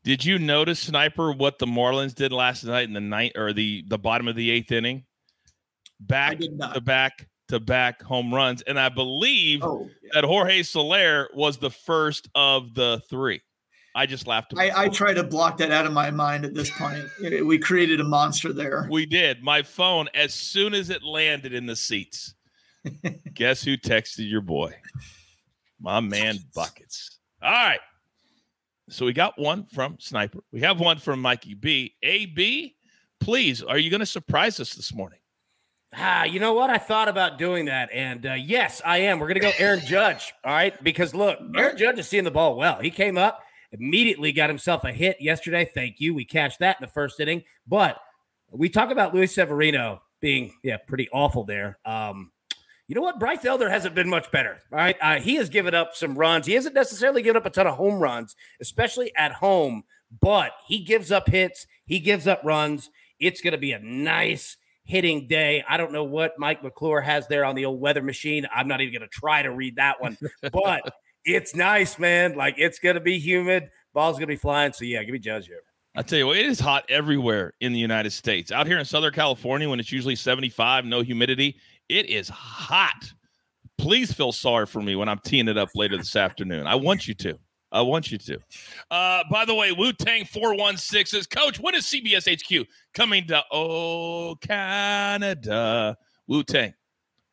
Did 0.04 0.24
you 0.24 0.38
notice, 0.38 0.78
Sniper, 0.80 1.32
what 1.32 1.58
the 1.58 1.66
Marlins 1.66 2.14
did 2.14 2.32
last 2.32 2.62
night 2.64 2.84
in 2.84 2.92
the 2.92 3.00
night 3.00 3.32
or 3.34 3.52
the 3.52 3.84
the 3.88 3.98
bottom 3.98 4.28
of 4.28 4.36
the 4.36 4.50
eighth 4.50 4.70
inning? 4.70 5.04
Back 5.98 6.38
to 6.38 6.80
back 6.80 7.26
to 7.48 7.58
back 7.58 8.02
home 8.02 8.32
runs, 8.32 8.62
and 8.62 8.78
I 8.78 8.88
believe 8.88 9.62
oh, 9.62 9.88
yeah. 10.02 10.10
that 10.14 10.24
Jorge 10.24 10.62
Soler 10.62 11.28
was 11.34 11.58
the 11.58 11.70
first 11.70 12.28
of 12.34 12.74
the 12.74 13.02
three. 13.08 13.40
I 13.96 14.04
just 14.04 14.26
laughed. 14.26 14.52
I, 14.58 14.70
I 14.84 14.88
try 14.90 15.14
to 15.14 15.24
block 15.24 15.56
that 15.56 15.72
out 15.72 15.86
of 15.86 15.92
my 15.92 16.10
mind 16.10 16.44
at 16.44 16.52
this 16.52 16.70
point. 16.70 17.02
we 17.20 17.58
created 17.58 17.98
a 17.98 18.04
monster 18.04 18.52
there. 18.52 18.86
We 18.90 19.06
did. 19.06 19.42
My 19.42 19.62
phone, 19.62 20.08
as 20.14 20.34
soon 20.34 20.74
as 20.74 20.90
it 20.90 21.02
landed 21.02 21.54
in 21.54 21.64
the 21.64 21.76
seats, 21.76 22.34
guess 23.34 23.62
who 23.62 23.78
texted 23.78 24.30
your 24.30 24.42
boy? 24.42 24.74
My 25.80 26.00
man 26.00 26.38
buckets. 26.54 27.18
All 27.42 27.50
right. 27.50 27.80
So 28.88 29.04
we 29.04 29.12
got 29.12 29.38
one 29.38 29.66
from 29.66 29.96
Sniper. 29.98 30.40
We 30.52 30.60
have 30.60 30.80
one 30.80 30.98
from 30.98 31.20
Mikey 31.20 31.54
B. 31.54 31.94
A 32.02 32.26
B, 32.26 32.76
please, 33.20 33.62
are 33.62 33.78
you 33.78 33.90
going 33.90 34.00
to 34.00 34.06
surprise 34.06 34.60
us 34.60 34.74
this 34.74 34.94
morning? 34.94 35.18
Ah, 35.94 36.24
you 36.24 36.40
know 36.40 36.52
what? 36.52 36.70
I 36.70 36.78
thought 36.78 37.08
about 37.08 37.38
doing 37.38 37.66
that, 37.66 37.90
and 37.92 38.26
uh, 38.26 38.32
yes, 38.34 38.82
I 38.84 38.98
am. 38.98 39.18
We're 39.18 39.28
going 39.28 39.40
to 39.40 39.40
go 39.40 39.52
Aaron 39.58 39.80
Judge. 39.86 40.32
All 40.44 40.52
right, 40.52 40.82
because 40.84 41.14
look, 41.14 41.38
Aaron 41.56 41.76
Judge 41.76 41.98
is 41.98 42.08
seeing 42.08 42.24
the 42.24 42.30
ball 42.30 42.56
well. 42.56 42.80
He 42.80 42.90
came 42.90 43.16
up 43.16 43.40
immediately, 43.72 44.32
got 44.32 44.50
himself 44.50 44.84
a 44.84 44.92
hit 44.92 45.16
yesterday. 45.20 45.68
Thank 45.72 46.00
you. 46.00 46.14
We 46.14 46.24
catched 46.24 46.60
that 46.60 46.76
in 46.80 46.86
the 46.86 46.92
first 46.92 47.18
inning, 47.18 47.42
but 47.66 47.98
we 48.50 48.68
talk 48.68 48.90
about 48.90 49.14
Luis 49.14 49.34
Severino 49.34 50.02
being 50.20 50.52
yeah 50.62 50.76
pretty 50.76 51.08
awful 51.12 51.44
there. 51.44 51.78
Um, 51.84 52.30
you 52.88 52.94
know 52.94 53.02
what? 53.02 53.18
Bryce 53.18 53.44
Elder 53.44 53.68
hasn't 53.68 53.94
been 53.94 54.08
much 54.08 54.30
better. 54.30 54.62
Right? 54.70 54.96
Uh, 55.00 55.18
he 55.18 55.36
has 55.36 55.48
given 55.48 55.74
up 55.74 55.94
some 55.94 56.16
runs. 56.16 56.46
He 56.46 56.54
hasn't 56.54 56.74
necessarily 56.74 57.22
given 57.22 57.36
up 57.36 57.46
a 57.46 57.50
ton 57.50 57.66
of 57.66 57.74
home 57.74 58.00
runs, 58.00 58.36
especially 58.60 59.12
at 59.16 59.32
home, 59.32 59.84
but 60.20 60.52
he 60.66 60.80
gives 60.84 61.10
up 61.10 61.28
hits. 61.28 61.66
He 61.84 61.98
gives 61.98 62.26
up 62.26 62.40
runs. 62.44 62.90
It's 63.18 63.40
going 63.40 63.52
to 63.52 63.58
be 63.58 63.72
a 63.72 63.78
nice 63.78 64.56
hitting 64.84 65.26
day. 65.26 65.64
I 65.68 65.76
don't 65.76 65.92
know 65.92 66.04
what 66.04 66.38
Mike 66.38 66.62
McClure 66.62 67.00
has 67.00 67.26
there 67.26 67.44
on 67.44 67.56
the 67.56 67.64
old 67.64 67.80
weather 67.80 68.02
machine. 68.02 68.46
I'm 68.54 68.68
not 68.68 68.80
even 68.80 68.92
going 68.92 69.08
to 69.08 69.20
try 69.20 69.42
to 69.42 69.50
read 69.50 69.76
that 69.76 70.00
one, 70.00 70.16
but 70.52 70.94
it's 71.24 71.54
nice, 71.54 71.98
man. 71.98 72.36
Like 72.36 72.54
it's 72.56 72.78
going 72.78 72.94
to 72.94 73.00
be 73.00 73.18
humid. 73.18 73.68
Ball's 73.92 74.14
going 74.14 74.22
to 74.22 74.26
be 74.28 74.36
flying. 74.36 74.72
So, 74.72 74.84
yeah, 74.84 75.02
give 75.02 75.12
me 75.12 75.18
Judge 75.18 75.46
here. 75.46 75.62
I 75.98 76.02
tell 76.02 76.18
you 76.18 76.26
what, 76.26 76.36
it 76.36 76.44
is 76.44 76.60
hot 76.60 76.84
everywhere 76.90 77.54
in 77.60 77.72
the 77.72 77.78
United 77.78 78.10
States. 78.10 78.52
Out 78.52 78.66
here 78.66 78.78
in 78.78 78.84
Southern 78.84 79.14
California, 79.14 79.68
when 79.68 79.80
it's 79.80 79.90
usually 79.90 80.14
75, 80.14 80.84
no 80.84 81.00
humidity, 81.00 81.56
it 81.88 82.08
is 82.08 82.28
hot. 82.28 83.12
Please 83.78 84.12
feel 84.12 84.32
sorry 84.32 84.66
for 84.66 84.80
me 84.80 84.96
when 84.96 85.08
I'm 85.08 85.18
teeing 85.20 85.48
it 85.48 85.58
up 85.58 85.70
later 85.74 85.96
this 85.96 86.16
afternoon. 86.16 86.66
I 86.66 86.74
want 86.74 87.06
you 87.06 87.14
to. 87.14 87.38
I 87.72 87.82
want 87.82 88.10
you 88.10 88.18
to. 88.18 88.38
Uh, 88.90 89.22
by 89.30 89.44
the 89.44 89.54
way, 89.54 89.72
Wu 89.72 89.92
Tang 89.92 90.24
416 90.24 91.06
says, 91.06 91.26
Coach, 91.26 91.60
when 91.60 91.74
is 91.74 91.84
CBS 91.84 92.26
HQ 92.32 92.66
coming 92.94 93.26
to 93.26 93.42
Oh 93.52 94.36
Canada? 94.40 95.96
Wu 96.26 96.42
Tang, 96.42 96.72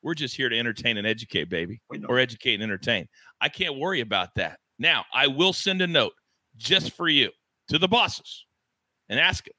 we're 0.01 0.15
just 0.15 0.36
here 0.36 0.50
to 0.50 0.57
entertain 0.60 0.98
and 0.98 1.07
educate, 1.07 1.50
baby, 1.50 1.81
or 2.07 2.19
educate 2.19 2.55
and 2.55 2.63
entertain. 2.63 3.07
I 3.41 3.50
can't 3.50 3.77
worry 3.77 4.01
about 4.01 4.36
that. 4.36 4.60
Now, 4.79 5.05
I 5.13 5.27
will 5.27 5.53
send 5.53 5.81
a 5.81 5.88
note 5.88 6.13
just 6.57 6.91
for 6.91 7.07
you 7.07 7.29
to 7.69 7.77
the 7.77 7.88
bosses 7.88 8.45
and 9.10 9.19
ask 9.19 9.48
it 9.48 9.55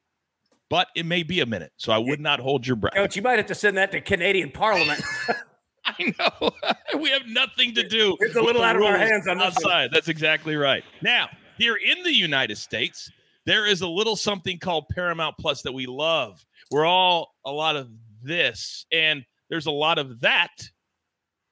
but 0.75 0.89
it 0.97 1.07
may 1.07 1.23
be 1.23 1.39
a 1.39 1.47
minute. 1.47 1.71
So 1.77 1.93
I 1.93 1.99
would 1.99 2.19
not 2.19 2.41
hold 2.41 2.67
your 2.67 2.75
breath. 2.75 2.95
Coach, 2.95 3.15
you 3.15 3.23
might 3.23 3.39
have 3.39 3.47
to 3.47 3.55
send 3.55 3.77
that 3.77 3.93
to 3.93 4.01
Canadian 4.01 4.51
Parliament. 4.51 5.01
I 5.87 6.13
know. 6.19 6.51
we 7.01 7.11
have 7.11 7.29
nothing 7.29 7.77
to 7.77 7.89
do. 7.89 8.17
It's 8.19 8.35
a 8.35 8.43
little 8.43 8.61
out 8.61 8.75
of 8.75 8.83
our 8.83 8.99
hands 8.99 9.29
on 9.29 9.41
outside. 9.41 9.91
That's 9.93 10.09
exactly 10.09 10.57
right. 10.57 10.83
Now, 11.01 11.29
here 11.59 11.77
in 11.77 12.03
the 12.03 12.13
United 12.13 12.59
States, 12.59 13.09
there 13.47 13.67
is 13.67 13.83
a 13.83 13.87
little 13.87 14.17
something 14.17 14.59
called 14.59 14.87
Paramount 14.91 15.37
Plus 15.39 15.63
that 15.63 15.71
we 15.71 15.87
love. 15.87 16.45
We're 16.73 16.87
all 16.87 17.37
a 17.47 17.53
lot 17.53 17.77
of 17.77 17.89
this, 18.21 18.85
and 18.91 19.25
there's 19.51 19.67
a 19.67 19.71
lot 19.71 20.01
of 20.01 20.23
that. 20.23 20.57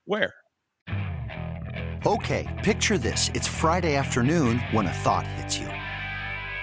Where? 0.05 0.35
Okay, 2.05 2.61
picture 2.65 2.99
this. 2.99 3.31
It's 3.35 3.47
Friday 3.47 3.95
afternoon 3.95 4.59
when 4.73 4.87
a 4.87 4.93
thought 4.93 5.29
hits 5.29 5.61
you. 5.61 5.69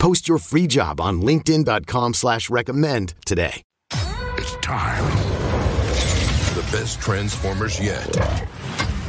Post 0.00 0.28
your 0.28 0.38
free 0.38 0.66
job 0.66 0.98
on 0.98 1.20
LinkedIn.com 1.20 2.14
slash 2.14 2.48
recommend 2.48 3.12
today. 3.26 3.60
It's 4.38 4.56
time. 4.62 5.04
The 6.54 6.66
best 6.72 7.02
Transformers 7.02 7.78
yet. 7.78 8.10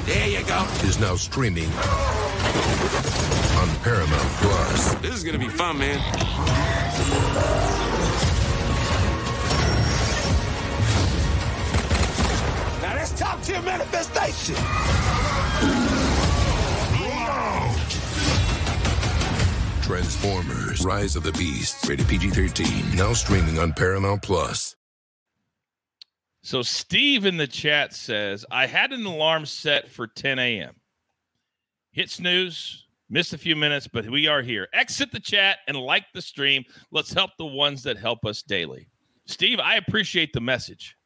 There 0.05 0.27
you 0.27 0.43
go. 0.43 0.67
Is 0.83 0.99
now 0.99 1.15
streaming 1.15 1.69
on 1.69 3.69
Paramount 3.83 4.29
Plus. 4.41 4.95
This 4.95 5.15
is 5.15 5.23
gonna 5.23 5.39
be 5.39 5.47
fun, 5.47 5.77
man. 5.77 5.97
Now 12.81 12.95
that's 12.95 13.17
top 13.17 13.41
tier 13.43 13.61
manifestation. 13.61 14.55
Transformers 20.21 20.85
Rise 20.85 21.15
of 21.15 21.23
the 21.23 21.31
Beasts, 21.31 21.87
Rated 21.89 22.07
PG 22.07 22.29
13. 22.29 22.95
Now 22.95 23.11
streaming 23.11 23.57
on 23.57 23.73
Paramount 23.73 24.21
Plus. 24.21 24.75
So 26.43 26.61
Steve 26.61 27.25
in 27.25 27.37
the 27.37 27.47
chat 27.47 27.91
says, 27.93 28.45
I 28.51 28.67
had 28.67 28.91
an 28.91 29.03
alarm 29.03 29.47
set 29.47 29.87
for 29.87 30.05
10 30.05 30.37
a.m. 30.37 30.75
Hit 31.91 32.11
snooze, 32.11 32.85
missed 33.09 33.33
a 33.33 33.37
few 33.37 33.55
minutes, 33.55 33.87
but 33.87 34.07
we 34.11 34.27
are 34.27 34.43
here. 34.43 34.67
Exit 34.73 35.11
the 35.11 35.19
chat 35.19 35.59
and 35.67 35.75
like 35.75 36.05
the 36.13 36.21
stream. 36.21 36.63
Let's 36.91 37.13
help 37.13 37.31
the 37.39 37.45
ones 37.45 37.81
that 37.83 37.97
help 37.97 38.23
us 38.23 38.43
daily. 38.43 38.89
Steve, 39.25 39.59
I 39.59 39.75
appreciate 39.77 40.33
the 40.33 40.41
message, 40.41 40.97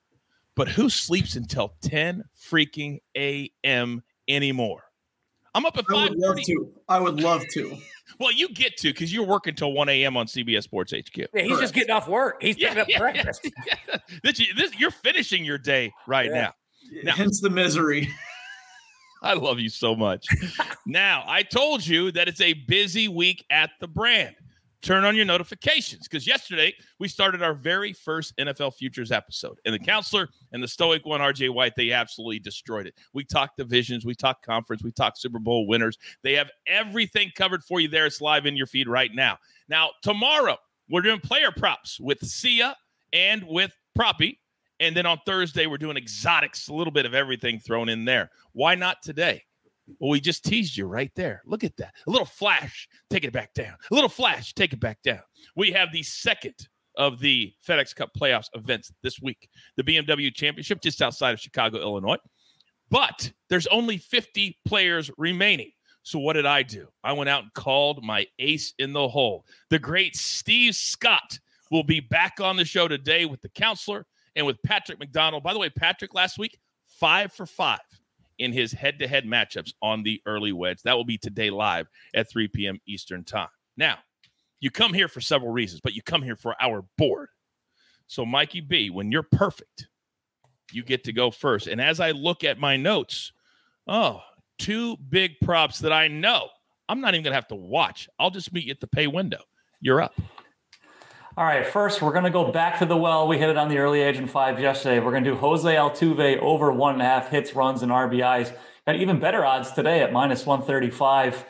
but 0.57 0.67
who 0.67 0.89
sleeps 0.89 1.35
until 1.37 1.73
10 1.83 2.21
freaking 2.37 2.99
a.m. 3.15 4.03
anymore? 4.27 4.83
I'm 5.53 5.65
up 5.65 5.77
at 5.77 5.85
I 5.89 5.93
five. 5.93 6.09
would 6.09 6.19
love 6.19 6.41
to. 6.41 6.73
I 6.89 6.99
would 6.99 7.21
love 7.21 7.43
to. 7.53 7.77
Well, 8.19 8.31
you 8.31 8.49
get 8.49 8.77
to 8.77 8.89
because 8.89 9.13
you're 9.13 9.25
working 9.25 9.55
till 9.55 9.73
1 9.73 9.89
a.m. 9.89 10.15
on 10.17 10.25
CBS 10.27 10.63
Sports 10.63 10.93
HQ. 10.93 11.17
Yeah, 11.17 11.25
he's 11.43 11.59
just 11.59 11.73
getting 11.73 11.91
off 11.91 12.07
work. 12.07 12.41
He's 12.41 12.55
picking 12.55 12.77
up 12.77 12.87
breakfast. 12.97 13.41
yeah. 13.67 13.97
This, 14.23 14.41
this, 14.55 14.79
you're 14.79 14.91
finishing 14.91 15.43
your 15.43 15.57
day 15.57 15.91
right 16.07 16.27
Yeah. 16.27 16.41
now. 16.41 16.53
Now, 17.03 17.13
Hence 17.15 17.41
the 17.41 17.49
misery. 17.49 18.09
I 19.23 19.33
love 19.33 19.59
you 19.59 19.69
so 19.69 19.95
much. 19.95 20.25
now, 20.85 21.23
I 21.27 21.41
told 21.41 21.85
you 21.85 22.11
that 22.11 22.27
it's 22.27 22.41
a 22.41 22.53
busy 22.53 23.07
week 23.07 23.43
at 23.49 23.71
the 23.79 23.87
brand. 23.87 24.35
Turn 24.85 25.03
on 25.03 25.15
your 25.15 25.25
notifications 25.25 26.07
because 26.07 26.27
yesterday 26.27 26.71
we 26.99 27.07
started 27.07 27.41
our 27.41 27.55
very 27.55 27.91
first 27.91 28.37
NFL 28.37 28.75
Futures 28.75 29.11
episode. 29.11 29.59
And 29.65 29.73
the 29.73 29.79
counselor 29.79 30.29
and 30.51 30.61
the 30.61 30.67
stoic 30.67 31.07
one, 31.07 31.21
RJ 31.21 31.51
White, 31.51 31.75
they 31.75 31.91
absolutely 31.91 32.37
destroyed 32.37 32.85
it. 32.85 32.93
We 33.11 33.23
talked 33.23 33.57
divisions, 33.57 34.05
we 34.05 34.13
talked 34.13 34.45
conference, 34.45 34.83
we 34.83 34.91
talked 34.91 35.17
Super 35.17 35.39
Bowl 35.39 35.65
winners. 35.65 35.97
They 36.21 36.33
have 36.33 36.51
everything 36.67 37.31
covered 37.35 37.63
for 37.63 37.79
you 37.79 37.87
there. 37.87 38.05
It's 38.05 38.21
live 38.21 38.45
in 38.45 38.55
your 38.55 38.67
feed 38.67 38.87
right 38.87 39.09
now. 39.11 39.39
Now, 39.69 39.89
tomorrow, 40.03 40.55
we're 40.87 41.01
doing 41.01 41.19
player 41.19 41.49
props 41.49 41.99
with 41.99 42.23
Sia 42.23 42.75
and 43.11 43.43
with 43.47 43.75
Proppy. 43.97 44.37
And 44.79 44.95
then 44.95 45.07
on 45.07 45.17
Thursday, 45.25 45.65
we're 45.65 45.79
doing 45.79 45.97
exotics, 45.97 46.67
a 46.67 46.73
little 46.75 46.93
bit 46.93 47.07
of 47.07 47.15
everything 47.15 47.57
thrown 47.57 47.89
in 47.89 48.05
there. 48.05 48.29
Why 48.51 48.75
not 48.75 49.01
today? 49.01 49.45
Well, 49.99 50.11
we 50.11 50.19
just 50.19 50.43
teased 50.43 50.77
you 50.77 50.85
right 50.85 51.11
there. 51.15 51.41
Look 51.45 51.63
at 51.63 51.77
that. 51.77 51.93
A 52.07 52.09
little 52.09 52.25
flash, 52.25 52.87
take 53.09 53.23
it 53.23 53.33
back 53.33 53.53
down. 53.53 53.75
A 53.91 53.93
little 53.93 54.09
flash, 54.09 54.53
take 54.53 54.73
it 54.73 54.79
back 54.79 55.01
down. 55.03 55.21
We 55.55 55.71
have 55.71 55.91
the 55.91 56.03
second 56.03 56.55
of 56.97 57.19
the 57.19 57.53
FedEx 57.67 57.95
Cup 57.95 58.09
playoffs 58.17 58.49
events 58.53 58.91
this 59.03 59.21
week, 59.21 59.49
the 59.75 59.83
BMW 59.83 60.33
Championship 60.33 60.81
just 60.81 61.01
outside 61.01 61.31
of 61.31 61.39
Chicago, 61.39 61.79
Illinois. 61.79 62.17
But 62.89 63.31
there's 63.49 63.67
only 63.67 63.97
50 63.97 64.57
players 64.65 65.11
remaining. 65.17 65.71
So 66.03 66.19
what 66.19 66.33
did 66.33 66.45
I 66.45 66.61
do? 66.61 66.87
I 67.03 67.13
went 67.13 67.29
out 67.29 67.43
and 67.43 67.53
called 67.53 68.03
my 68.03 68.27
ace 68.37 68.73
in 68.77 68.93
the 68.93 69.07
hole. 69.07 69.45
The 69.69 69.79
great 69.79 70.15
Steve 70.15 70.75
Scott 70.75 71.39
will 71.71 71.83
be 71.83 71.99
back 71.99 72.39
on 72.39 72.57
the 72.57 72.65
show 72.65 72.87
today 72.87 73.25
with 73.25 73.41
the 73.41 73.49
counselor 73.49 74.05
and 74.35 74.45
with 74.45 74.61
Patrick 74.63 74.99
McDonald. 74.99 75.43
By 75.43 75.53
the 75.53 75.59
way, 75.59 75.69
Patrick 75.69 76.13
last 76.13 76.37
week, 76.37 76.59
five 76.85 77.33
for 77.33 77.45
five 77.45 77.79
in 78.39 78.51
his 78.51 78.71
head 78.71 78.99
to 78.99 79.07
head 79.07 79.25
matchups 79.25 79.73
on 79.81 80.03
the 80.03 80.21
early 80.25 80.51
wedge. 80.51 80.81
That 80.83 80.95
will 80.95 81.05
be 81.05 81.17
today 81.17 81.49
live 81.49 81.87
at 82.13 82.29
3 82.29 82.47
p.m. 82.49 82.79
Eastern 82.87 83.23
Time. 83.23 83.49
Now, 83.77 83.97
you 84.59 84.71
come 84.71 84.93
here 84.93 85.07
for 85.07 85.21
several 85.21 85.51
reasons, 85.51 85.81
but 85.81 85.93
you 85.93 86.01
come 86.01 86.21
here 86.21 86.35
for 86.35 86.55
our 86.61 86.83
board. 86.97 87.29
So, 88.07 88.25
Mikey 88.25 88.61
B, 88.61 88.89
when 88.89 89.11
you're 89.11 89.23
perfect, 89.23 89.87
you 90.71 90.83
get 90.83 91.03
to 91.05 91.13
go 91.13 91.31
first. 91.31 91.67
And 91.67 91.81
as 91.81 91.99
I 91.99 92.11
look 92.11 92.43
at 92.43 92.59
my 92.59 92.77
notes, 92.77 93.31
oh, 93.87 94.21
two 94.57 94.97
big 95.09 95.33
props 95.41 95.79
that 95.79 95.93
I 95.93 96.07
know 96.07 96.49
I'm 96.87 97.01
not 97.01 97.13
even 97.13 97.23
going 97.23 97.31
to 97.31 97.35
have 97.35 97.47
to 97.47 97.55
watch. 97.55 98.07
I'll 98.19 98.29
just 98.29 98.53
meet 98.53 98.65
you 98.65 98.71
at 98.71 98.79
the 98.79 98.87
pay 98.87 99.07
window. 99.07 99.41
You're 99.81 100.01
up. 100.01 100.13
All 101.37 101.43
right, 101.43 101.67
first 101.67 102.01
we're 102.01 102.13
going 102.13 102.23
to 102.23 102.29
go 102.29 102.49
back 102.49 102.79
to 102.79 102.85
the 102.85 102.95
well. 102.95 103.27
We 103.27 103.37
hit 103.37 103.49
it 103.49 103.57
on 103.57 103.67
the 103.67 103.77
early 103.79 104.01
edge 104.01 104.15
in 104.15 104.25
five 104.25 104.57
yesterday. 104.57 105.01
We're 105.01 105.11
going 105.11 105.25
to 105.25 105.31
do 105.31 105.35
Jose 105.35 105.69
Altuve 105.69 106.37
over 106.37 106.71
one 106.71 106.93
and 106.93 107.01
a 107.01 107.05
half 107.05 107.29
hits, 107.29 107.53
runs, 107.53 107.81
and 107.81 107.91
RBIs. 107.91 108.55
Got 108.85 108.95
even 108.95 109.19
better 109.19 109.43
odds 109.43 109.73
today 109.73 110.01
at 110.01 110.13
minus 110.13 110.45
135. 110.45 111.43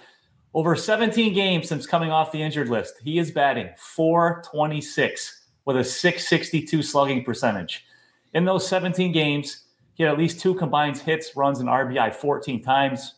Over 0.55 0.75
17 0.75 1.35
games 1.35 1.69
since 1.69 1.85
coming 1.85 2.09
off 2.09 2.31
the 2.31 2.41
injured 2.41 2.67
list, 2.67 2.95
he 3.03 3.19
is 3.19 3.29
batting 3.29 3.69
426 3.77 5.43
with 5.65 5.77
a 5.77 5.83
662 5.83 6.81
slugging 6.81 7.23
percentage. 7.23 7.85
In 8.33 8.45
those 8.45 8.67
17 8.67 9.11
games, 9.11 9.65
he 9.93 10.01
had 10.01 10.11
at 10.11 10.17
least 10.17 10.39
two 10.39 10.55
combined 10.55 10.97
hits, 10.97 11.35
runs, 11.35 11.59
and 11.59 11.69
RBI 11.69 12.15
14 12.15 12.63
times. 12.63 13.13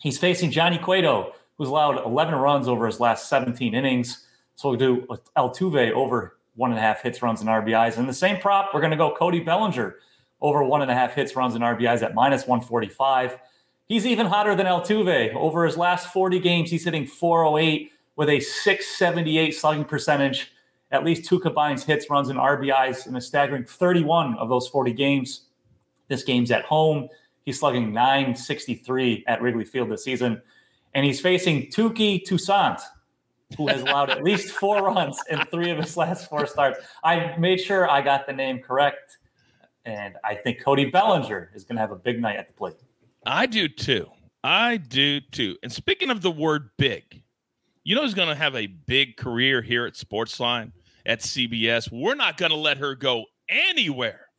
He's 0.00 0.18
facing 0.18 0.50
Johnny 0.50 0.78
Cueto, 0.78 1.34
who's 1.56 1.68
allowed 1.68 2.04
11 2.04 2.34
runs 2.34 2.66
over 2.66 2.86
his 2.86 2.98
last 2.98 3.28
17 3.28 3.76
innings. 3.76 4.26
So 4.60 4.68
we'll 4.68 4.78
do 4.78 5.06
Altuve 5.38 5.90
over 5.92 6.36
one 6.54 6.68
and 6.68 6.78
a 6.78 6.82
half 6.82 7.00
hits, 7.00 7.22
runs, 7.22 7.40
and 7.40 7.48
RBIs. 7.48 7.96
And 7.96 8.06
the 8.06 8.12
same 8.12 8.38
prop, 8.38 8.74
we're 8.74 8.80
going 8.80 8.90
to 8.90 8.96
go 8.98 9.14
Cody 9.14 9.40
Bellinger 9.40 9.96
over 10.42 10.62
one 10.62 10.82
and 10.82 10.90
a 10.90 10.94
half 10.94 11.14
hits, 11.14 11.34
runs, 11.34 11.54
and 11.54 11.64
RBIs 11.64 12.02
at 12.02 12.14
minus 12.14 12.46
145. 12.46 13.38
He's 13.86 14.04
even 14.04 14.26
hotter 14.26 14.54
than 14.54 14.66
Altuve. 14.66 15.34
Over 15.34 15.64
his 15.64 15.78
last 15.78 16.12
40 16.12 16.40
games, 16.40 16.70
he's 16.70 16.84
hitting 16.84 17.06
408 17.06 17.90
with 18.16 18.28
a 18.28 18.38
678 18.38 19.52
slugging 19.52 19.86
percentage, 19.86 20.52
at 20.90 21.06
least 21.06 21.24
two 21.24 21.40
combined 21.40 21.80
hits, 21.80 22.10
runs, 22.10 22.28
and 22.28 22.38
RBIs 22.38 23.06
in 23.06 23.16
a 23.16 23.20
staggering 23.22 23.64
31 23.64 24.36
of 24.36 24.50
those 24.50 24.68
40 24.68 24.92
games. 24.92 25.46
This 26.08 26.22
game's 26.22 26.50
at 26.50 26.66
home. 26.66 27.08
He's 27.46 27.60
slugging 27.60 27.94
963 27.94 29.24
at 29.26 29.40
Wrigley 29.40 29.64
Field 29.64 29.90
this 29.90 30.04
season. 30.04 30.42
And 30.92 31.06
he's 31.06 31.18
facing 31.18 31.68
Touki 31.68 32.22
Toussaint, 32.22 32.82
who 33.56 33.68
has 33.68 33.82
allowed 33.82 34.10
at 34.10 34.22
least 34.22 34.52
four 34.52 34.82
runs 34.82 35.18
in 35.28 35.40
three 35.46 35.70
of 35.70 35.78
his 35.78 35.96
last 35.96 36.28
four 36.28 36.46
starts. 36.46 36.78
I 37.02 37.36
made 37.38 37.60
sure 37.60 37.90
I 37.90 38.00
got 38.00 38.26
the 38.26 38.32
name 38.32 38.60
correct. 38.60 39.18
And 39.84 40.16
I 40.24 40.34
think 40.34 40.62
Cody 40.62 40.86
Bellinger 40.86 41.50
is 41.54 41.64
going 41.64 41.76
to 41.76 41.80
have 41.80 41.90
a 41.90 41.96
big 41.96 42.20
night 42.20 42.36
at 42.36 42.48
the 42.48 42.52
plate. 42.52 42.76
I 43.26 43.46
do 43.46 43.68
too. 43.68 44.06
I 44.44 44.76
do 44.76 45.20
too. 45.20 45.56
And 45.62 45.72
speaking 45.72 46.10
of 46.10 46.22
the 46.22 46.30
word 46.30 46.70
big, 46.78 47.22
you 47.84 47.94
know 47.94 48.02
who's 48.02 48.14
going 48.14 48.28
to 48.28 48.34
have 48.34 48.54
a 48.54 48.66
big 48.66 49.16
career 49.16 49.62
here 49.62 49.86
at 49.86 49.94
Sportsline 49.94 50.72
at 51.06 51.20
CBS? 51.20 51.90
We're 51.90 52.14
not 52.14 52.36
going 52.36 52.50
to 52.50 52.56
let 52.56 52.78
her 52.78 52.94
go 52.94 53.24
anywhere. 53.48 54.29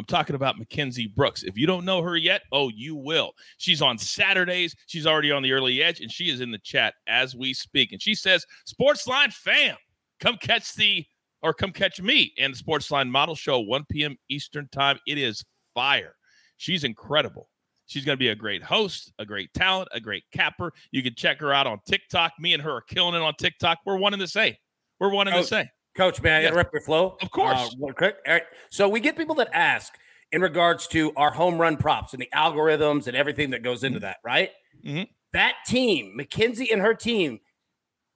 I'm 0.00 0.06
talking 0.06 0.34
about 0.34 0.58
Mackenzie 0.58 1.08
Brooks. 1.08 1.42
If 1.42 1.58
you 1.58 1.66
don't 1.66 1.84
know 1.84 2.00
her 2.00 2.16
yet, 2.16 2.40
oh, 2.52 2.70
you 2.70 2.96
will. 2.96 3.32
She's 3.58 3.82
on 3.82 3.98
Saturdays. 3.98 4.74
She's 4.86 5.06
already 5.06 5.30
on 5.30 5.42
the 5.42 5.52
early 5.52 5.82
edge, 5.82 6.00
and 6.00 6.10
she 6.10 6.30
is 6.30 6.40
in 6.40 6.50
the 6.50 6.58
chat 6.60 6.94
as 7.06 7.36
we 7.36 7.52
speak. 7.52 7.92
And 7.92 8.00
she 8.00 8.14
says, 8.14 8.46
Sportsline 8.66 9.30
fam, 9.30 9.76
come 10.18 10.38
catch 10.38 10.74
the 10.74 11.04
or 11.42 11.52
come 11.52 11.70
catch 11.70 12.00
me 12.00 12.32
and 12.38 12.54
the 12.54 12.56
Sportsline 12.56 13.10
Model 13.10 13.34
Show, 13.34 13.60
1 13.60 13.84
p.m. 13.90 14.16
Eastern 14.30 14.68
Time. 14.72 14.98
It 15.06 15.18
is 15.18 15.44
fire. 15.74 16.14
She's 16.56 16.84
incredible. 16.84 17.50
She's 17.84 18.06
going 18.06 18.16
to 18.16 18.18
be 18.18 18.28
a 18.28 18.34
great 18.34 18.62
host, 18.62 19.12
a 19.18 19.26
great 19.26 19.52
talent, 19.52 19.90
a 19.92 20.00
great 20.00 20.24
capper. 20.32 20.72
You 20.92 21.02
can 21.02 21.14
check 21.14 21.40
her 21.40 21.52
out 21.52 21.66
on 21.66 21.78
TikTok. 21.86 22.32
Me 22.40 22.54
and 22.54 22.62
her 22.62 22.72
are 22.72 22.82
killing 22.88 23.16
it 23.16 23.20
on 23.20 23.34
TikTok. 23.38 23.80
We're 23.84 23.98
one 23.98 24.14
in 24.14 24.18
the 24.18 24.28
same. 24.28 24.54
We're 24.98 25.12
one 25.12 25.28
in 25.28 25.34
the 25.34 25.40
oh, 25.40 25.42
same. 25.42 25.68
Coach, 25.96 26.22
may 26.22 26.30
I 26.36 26.40
Yeah. 26.42 26.48
interrupt 26.48 26.72
your 26.72 26.82
flow? 26.82 27.16
Of 27.20 27.30
course. 27.30 27.58
Uh, 27.58 27.70
one 27.78 27.94
quick. 27.94 28.16
All 28.26 28.32
right. 28.34 28.44
So 28.70 28.88
we 28.88 29.00
get 29.00 29.16
people 29.16 29.34
that 29.36 29.48
ask 29.52 29.92
in 30.32 30.40
regards 30.40 30.86
to 30.88 31.12
our 31.16 31.30
home 31.32 31.58
run 31.60 31.76
props 31.76 32.12
and 32.12 32.22
the 32.22 32.28
algorithms 32.34 33.06
and 33.08 33.16
everything 33.16 33.50
that 33.50 33.62
goes 33.62 33.82
into 33.84 33.98
that, 34.00 34.18
right? 34.24 34.50
Mhm. 34.84 35.08
That 35.32 35.56
team, 35.66 36.16
Mackenzie 36.16 36.70
and 36.70 36.80
her 36.80 36.94
team, 36.94 37.40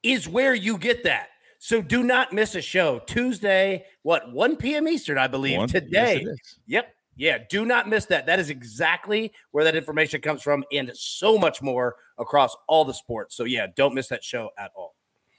is 0.03 0.29
where 0.29 0.55
you 0.55 0.79
get 0.79 1.03
that. 1.05 1.31
So 1.59 1.81
do 1.83 2.03
not 2.03 2.33
miss 2.33 2.55
a 2.55 2.61
show 2.63 2.99
Tuesday, 3.01 3.87
what 4.03 4.31
1 4.33 4.57
p.m. 4.57 4.87
Eastern, 4.87 5.17
I 5.19 5.27
believe 5.27 5.57
One- 5.59 5.69
yes, 5.69 5.83
today. 5.83 6.21
is. 6.23 6.59
Yep. 6.67 6.95
Yeah. 7.17 7.39
Do 7.49 7.65
not 7.65 7.89
miss 7.89 8.07
that. 8.07 8.27
That 8.27 8.39
is 8.39 8.51
exactly 8.51 9.33
where 9.53 9.65
that 9.65 9.75
information 9.77 10.21
comes 10.21 10.43
from, 10.43 10.65
and 10.73 10.91
so 10.95 11.39
much 11.39 11.63
more 11.63 11.97
across 12.19 12.55
all 12.69 12.85
the 12.85 12.93
sports. 12.95 13.35
So 13.37 13.45
yeah, 13.45 13.69
don't 13.77 13.95
miss 13.95 14.09
that 14.09 14.23
show 14.23 14.51
at 14.59 14.73
all. 14.77 14.94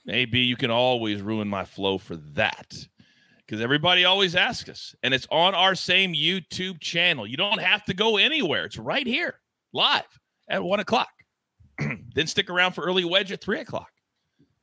Maybe 0.05 0.39
you 0.39 0.55
can 0.55 0.71
always 0.71 1.21
ruin 1.21 1.47
my 1.47 1.65
flow 1.65 1.97
for 1.97 2.15
that 2.15 2.75
because 3.39 3.61
everybody 3.61 4.05
always 4.05 4.35
asks 4.35 4.69
us, 4.69 4.95
and 5.03 5.13
it's 5.13 5.27
on 5.31 5.53
our 5.55 5.75
same 5.75 6.13
YouTube 6.13 6.79
channel. 6.79 7.27
You 7.27 7.37
don't 7.37 7.61
have 7.61 7.83
to 7.85 7.93
go 7.93 8.17
anywhere, 8.17 8.65
it's 8.65 8.77
right 8.77 9.05
here 9.05 9.39
live 9.73 10.03
at 10.49 10.63
one 10.63 10.79
o'clock. 10.79 11.09
then 12.15 12.27
stick 12.27 12.49
around 12.49 12.71
for 12.71 12.83
early 12.83 13.03
wedge 13.03 13.31
at 13.31 13.41
three 13.41 13.59
o'clock. 13.59 13.91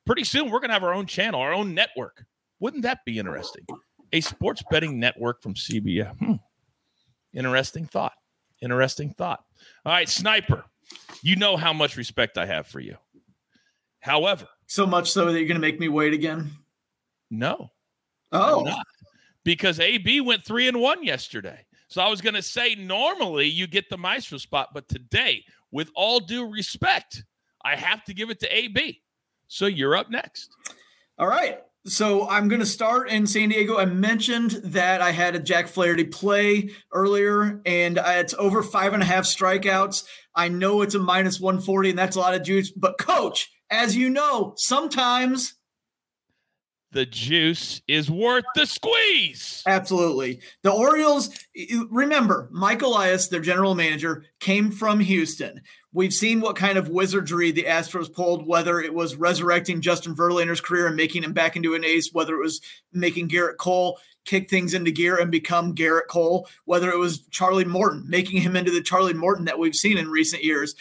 Pretty 0.07 0.24
soon, 0.24 0.50
we're 0.50 0.59
going 0.59 0.70
to 0.70 0.74
have 0.74 0.83
our 0.83 0.94
own 0.94 1.07
channel, 1.07 1.40
our 1.40 1.52
own 1.52 1.74
network. 1.74 2.24
Wouldn't 2.59 2.83
that 2.83 3.05
be 3.05 3.18
interesting? 3.18 3.64
A 4.12 4.20
sports 4.20 4.62
betting 4.70 4.98
network 4.98 5.42
from 5.42 5.55
CBS. 5.55 6.16
Hmm. 6.18 6.35
Interesting 7.35 7.87
thought. 7.87 8.14
Interesting 8.61 9.11
thought. 9.11 9.44
All 9.85 9.92
right, 9.92 10.09
Sniper, 10.09 10.64
you 11.22 11.37
know 11.37 11.57
how 11.57 11.72
much 11.72 11.96
respect 11.96 12.38
I 12.38 12.46
have 12.46 12.66
for 12.66 12.81
you. 12.81 12.96
However, 14.00 14.48
So 14.72 14.87
much 14.87 15.11
so 15.11 15.26
that 15.26 15.32
you're 15.32 15.46
going 15.46 15.61
to 15.61 15.61
make 15.61 15.78
me 15.78 15.90
wait 15.90 16.14
again. 16.14 16.50
no, 17.30 17.72
Oh, 18.32 18.66
because 19.44 19.78
AB 19.78 20.22
went 20.22 20.46
three 20.46 20.66
and 20.66 20.80
one 20.80 21.04
yesterday. 21.04 21.66
So 21.88 22.00
I 22.00 22.08
was 22.08 22.22
going 22.22 22.37
to 22.37 22.40
say 22.40 22.74
normally 22.74 23.48
you 23.48 23.66
get 23.66 23.90
the 23.90 23.98
Maestro 23.98 24.38
spot, 24.38 24.70
but 24.72 24.88
today, 24.88 25.44
with 25.72 25.90
all 25.94 26.20
due 26.20 26.50
respect, 26.50 27.22
I 27.62 27.76
have 27.76 28.02
to 28.04 28.14
give 28.14 28.30
it 28.30 28.40
to 28.40 28.56
AB. 28.56 29.02
So 29.46 29.66
you're 29.66 29.94
up 29.94 30.08
next. 30.08 30.48
All 31.18 31.28
right. 31.28 31.58
So 31.85 32.26
I'm 32.30 32.48
going 32.48 32.61
to 32.61 32.66
start 32.66 33.11
in 33.11 33.26
San 33.26 33.50
Diego. 33.50 33.76
I 33.76 33.85
mentioned 33.85 34.52
that 34.64 35.02
I 35.02 35.11
had 35.11 35.35
a 35.35 35.38
Jack 35.38 35.68
Flaherty 35.68 36.04
play 36.04 36.70
earlier, 36.94 37.61
and 37.66 38.00
it's 38.02 38.32
over 38.38 38.62
five 38.62 38.94
and 38.94 39.02
a 39.02 39.06
half 39.06 39.24
strikeouts. 39.24 40.04
I 40.35 40.48
know 40.48 40.80
it's 40.80 40.94
a 40.94 40.98
minus 40.98 41.40
140, 41.40 41.90
and 41.90 41.98
that's 41.98 42.16
a 42.16 42.20
lot 42.20 42.32
of 42.32 42.42
juice. 42.42 42.70
But, 42.70 42.96
coach, 42.96 43.50
as 43.72 43.96
you 43.96 44.11
know, 44.11 44.54
sometimes 44.56 45.54
the 46.92 47.06
juice 47.06 47.80
is 47.88 48.11
worth 48.11 48.44
the 48.54 48.66
squeeze. 48.66 49.62
Absolutely. 49.66 50.40
The 50.62 50.70
Orioles, 50.70 51.30
remember, 51.88 52.50
Mike 52.52 52.82
Elias, 52.82 53.28
their 53.28 53.40
general 53.40 53.74
manager, 53.74 54.26
came 54.40 54.70
from 54.70 55.00
Houston. 55.00 55.62
We've 55.94 56.12
seen 56.12 56.40
what 56.40 56.56
kind 56.56 56.76
of 56.76 56.90
wizardry 56.90 57.50
the 57.50 57.64
Astros 57.64 58.12
pulled, 58.12 58.46
whether 58.46 58.78
it 58.78 58.92
was 58.92 59.16
resurrecting 59.16 59.80
Justin 59.80 60.14
Verlander's 60.14 60.61
career 60.61 60.87
and 60.87 60.96
making 60.96 61.24
him 61.24 61.32
back 61.32 61.56
into 61.56 61.74
an 61.74 61.85
ace, 61.85 62.11
whether 62.12 62.35
it 62.35 62.42
was 62.42 62.61
making 62.92 63.30
Gerrit 63.30 63.56
Cole 63.56 63.98
kick 64.26 64.50
things 64.50 64.74
into 64.74 64.90
gear 64.90 65.16
and 65.16 65.30
become 65.30 65.74
Gerrit 65.74 66.08
Cole, 66.08 66.46
whether 66.66 66.90
it 66.90 66.98
was 66.98 67.26
Charlie 67.30 67.64
Morton, 67.64 68.04
making 68.06 68.40
him 68.40 68.54
into 68.54 68.70
the 68.70 68.82
Charlie 68.82 69.14
Morton 69.14 69.46
that 69.46 69.58
we've 69.58 69.74
seen 69.74 69.96
in 69.96 70.11
recent 70.11 70.44
years. 70.44 70.74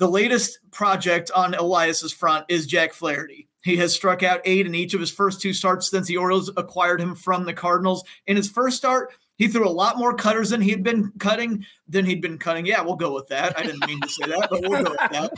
The 0.00 0.08
latest 0.08 0.60
project 0.70 1.30
on 1.32 1.52
Elias's 1.52 2.10
front 2.10 2.46
is 2.48 2.66
Jack 2.66 2.94
Flaherty. 2.94 3.48
He 3.62 3.76
has 3.76 3.92
struck 3.92 4.22
out 4.22 4.40
eight 4.46 4.64
in 4.64 4.74
each 4.74 4.94
of 4.94 5.00
his 5.00 5.10
first 5.10 5.42
two 5.42 5.52
starts 5.52 5.90
since 5.90 6.06
the 6.06 6.16
Orioles 6.16 6.50
acquired 6.56 7.02
him 7.02 7.14
from 7.14 7.44
the 7.44 7.52
Cardinals. 7.52 8.02
In 8.26 8.34
his 8.34 8.48
first 8.48 8.78
start, 8.78 9.12
he 9.36 9.46
threw 9.46 9.68
a 9.68 9.70
lot 9.70 9.98
more 9.98 10.14
cutters 10.14 10.48
than 10.48 10.62
he'd 10.62 10.82
been 10.82 11.12
cutting 11.18 11.66
than 11.86 12.06
he'd 12.06 12.22
been 12.22 12.38
cutting. 12.38 12.64
Yeah, 12.64 12.80
we'll 12.80 12.96
go 12.96 13.14
with 13.14 13.28
that. 13.28 13.58
I 13.58 13.62
didn't 13.62 13.86
mean 13.86 14.00
to 14.00 14.08
say 14.08 14.24
that, 14.24 14.48
but 14.50 14.62
we'll 14.62 14.82
go 14.82 14.90
with 14.90 15.10
that. 15.12 15.34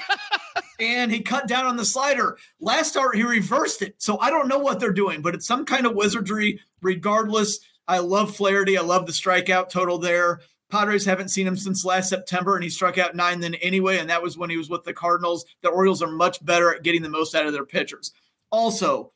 And 0.79 1.11
he 1.11 1.23
cut 1.23 1.49
down 1.49 1.67
on 1.67 1.77
the 1.77 1.85
slider. 1.85 2.39
Last 2.61 2.91
start, 2.91 3.17
he 3.17 3.25
reversed 3.25 3.83
it. 3.83 3.97
So 3.99 4.17
I 4.21 4.31
don't 4.31 4.47
know 4.47 4.61
what 4.61 4.79
they're 4.79 4.93
doing, 4.93 5.23
but 5.23 5.35
it's 5.35 5.47
some 5.47 5.65
kind 5.65 5.87
of 5.87 5.97
wizardry. 5.97 6.61
Regardless, 6.83 7.59
I 7.89 7.99
love 7.99 8.37
Flaherty. 8.37 8.79
I 8.79 8.83
love 8.83 9.07
the 9.07 9.13
strikeout 9.13 9.71
total 9.71 9.99
there. 9.99 10.39
Padres 10.73 11.05
haven't 11.05 11.29
seen 11.29 11.47
him 11.47 11.57
since 11.57 11.85
last 11.85 12.09
September, 12.09 12.55
and 12.55 12.65
he 12.65 12.71
struck 12.71 12.97
out 12.97 13.15
nine 13.15 13.41
then 13.41 13.55
anyway, 13.57 13.99
and 13.99 14.09
that 14.09 14.23
was 14.23 14.39
when 14.39 14.49
he 14.49 14.57
was 14.57 14.71
with 14.71 14.83
the 14.85 14.95
Cardinals. 14.95 15.45
The 15.61 15.69
Orioles 15.69 16.03
are 16.03 16.11
much 16.11 16.43
better 16.43 16.75
at 16.75 16.83
getting 16.83 17.03
the 17.03 17.11
most 17.11 17.35
out 17.35 17.45
of 17.45 17.53
their 17.53 17.67
pitchers. 17.67 18.13
Also, 18.51 19.13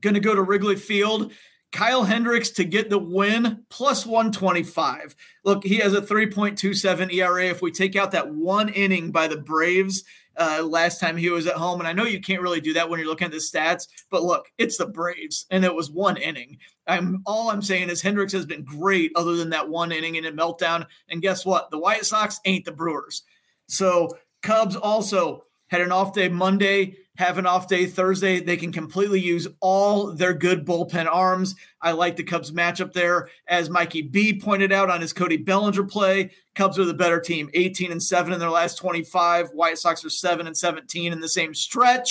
going 0.00 0.14
to 0.14 0.20
go 0.20 0.34
to 0.34 0.40
Wrigley 0.40 0.76
Field. 0.76 1.32
Kyle 1.70 2.02
Hendricks 2.02 2.48
to 2.52 2.64
get 2.64 2.88
the 2.88 2.98
win 2.98 3.62
plus 3.68 4.06
125. 4.06 5.14
Look, 5.44 5.64
he 5.64 5.76
has 5.76 5.92
a 5.92 6.00
3.27 6.00 7.12
ERA. 7.12 7.44
If 7.44 7.60
we 7.60 7.70
take 7.70 7.94
out 7.94 8.12
that 8.12 8.34
one 8.34 8.70
inning 8.70 9.12
by 9.12 9.28
the 9.28 9.36
Braves, 9.36 10.02
uh, 10.36 10.62
last 10.64 10.98
time 10.98 11.16
he 11.16 11.28
was 11.28 11.46
at 11.46 11.56
home. 11.56 11.80
And 11.80 11.88
I 11.88 11.92
know 11.92 12.04
you 12.04 12.20
can't 12.20 12.42
really 12.42 12.60
do 12.60 12.72
that 12.72 12.88
when 12.88 12.98
you're 12.98 13.08
looking 13.08 13.26
at 13.26 13.32
the 13.32 13.36
stats, 13.36 13.86
but 14.10 14.22
look, 14.22 14.50
it's 14.56 14.78
the 14.78 14.86
Braves, 14.86 15.44
and 15.50 15.64
it 15.64 15.74
was 15.74 15.90
one 15.90 16.16
inning. 16.16 16.58
I'm 16.90 17.22
all 17.26 17.50
I'm 17.50 17.62
saying 17.62 17.88
is 17.90 18.02
Hendricks 18.02 18.32
has 18.32 18.46
been 18.46 18.64
great, 18.64 19.12
other 19.16 19.36
than 19.36 19.50
that 19.50 19.68
one 19.68 19.92
inning 19.92 20.16
in 20.16 20.26
a 20.26 20.32
meltdown. 20.32 20.86
And 21.08 21.22
guess 21.22 21.46
what? 21.46 21.70
The 21.70 21.78
White 21.78 22.04
Sox 22.04 22.40
ain't 22.44 22.64
the 22.64 22.72
Brewers. 22.72 23.22
So 23.68 24.16
Cubs 24.42 24.76
also 24.76 25.44
had 25.68 25.80
an 25.80 25.92
off 25.92 26.12
day 26.12 26.28
Monday 26.28 26.96
have 27.20 27.36
an 27.36 27.46
off 27.46 27.68
day 27.68 27.84
Thursday. 27.86 28.40
They 28.40 28.56
can 28.56 28.72
completely 28.72 29.20
use 29.20 29.46
all 29.60 30.12
their 30.12 30.32
good 30.32 30.66
bullpen 30.66 31.06
arms. 31.06 31.54
I 31.82 31.92
like 31.92 32.16
the 32.16 32.24
Cubs 32.24 32.50
matchup 32.50 32.94
there. 32.94 33.28
As 33.46 33.68
Mikey 33.68 34.02
B 34.02 34.40
pointed 34.40 34.72
out 34.72 34.88
on 34.88 35.02
his 35.02 35.12
Cody 35.12 35.36
Bellinger 35.36 35.84
play, 35.84 36.30
Cubs 36.54 36.78
are 36.78 36.86
the 36.86 36.94
better 36.94 37.20
team, 37.20 37.50
18 37.52 37.92
and 37.92 38.02
7 38.02 38.32
in 38.32 38.40
their 38.40 38.50
last 38.50 38.76
25. 38.78 39.50
White 39.50 39.78
Sox 39.78 40.04
are 40.04 40.10
7 40.10 40.46
and 40.46 40.56
17 40.56 41.12
in 41.12 41.20
the 41.20 41.28
same 41.28 41.54
stretch. 41.54 42.10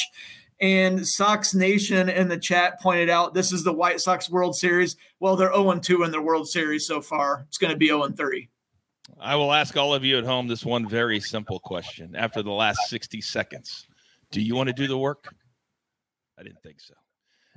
And 0.61 1.07
Sox 1.07 1.53
Nation 1.53 2.09
in 2.09 2.27
the 2.27 2.37
chat 2.37 2.81
pointed 2.81 3.09
out 3.09 3.33
this 3.33 3.53
is 3.53 3.63
the 3.63 3.73
White 3.73 4.01
Sox 4.01 4.29
World 4.29 4.55
Series. 4.55 4.97
Well, 5.19 5.35
they're 5.35 5.53
0 5.53 5.79
2 5.79 6.03
in 6.03 6.11
their 6.11 6.21
World 6.21 6.49
Series 6.49 6.85
so 6.85 7.01
far. 7.01 7.45
It's 7.47 7.57
going 7.57 7.71
to 7.71 7.77
be 7.77 7.87
0 7.87 8.09
3. 8.09 8.49
I 9.19 9.35
will 9.35 9.53
ask 9.53 9.75
all 9.77 9.93
of 9.93 10.03
you 10.03 10.17
at 10.17 10.25
home 10.25 10.47
this 10.47 10.65
one 10.65 10.87
very 10.87 11.19
simple 11.19 11.59
question 11.59 12.15
after 12.15 12.43
the 12.43 12.51
last 12.51 12.89
60 12.89 13.21
seconds. 13.21 13.87
Do 14.31 14.41
you 14.41 14.55
want 14.55 14.67
to 14.67 14.73
do 14.73 14.87
the 14.87 14.97
work? 14.97 15.33
I 16.37 16.43
didn't 16.43 16.61
think 16.61 16.79
so. 16.79 16.93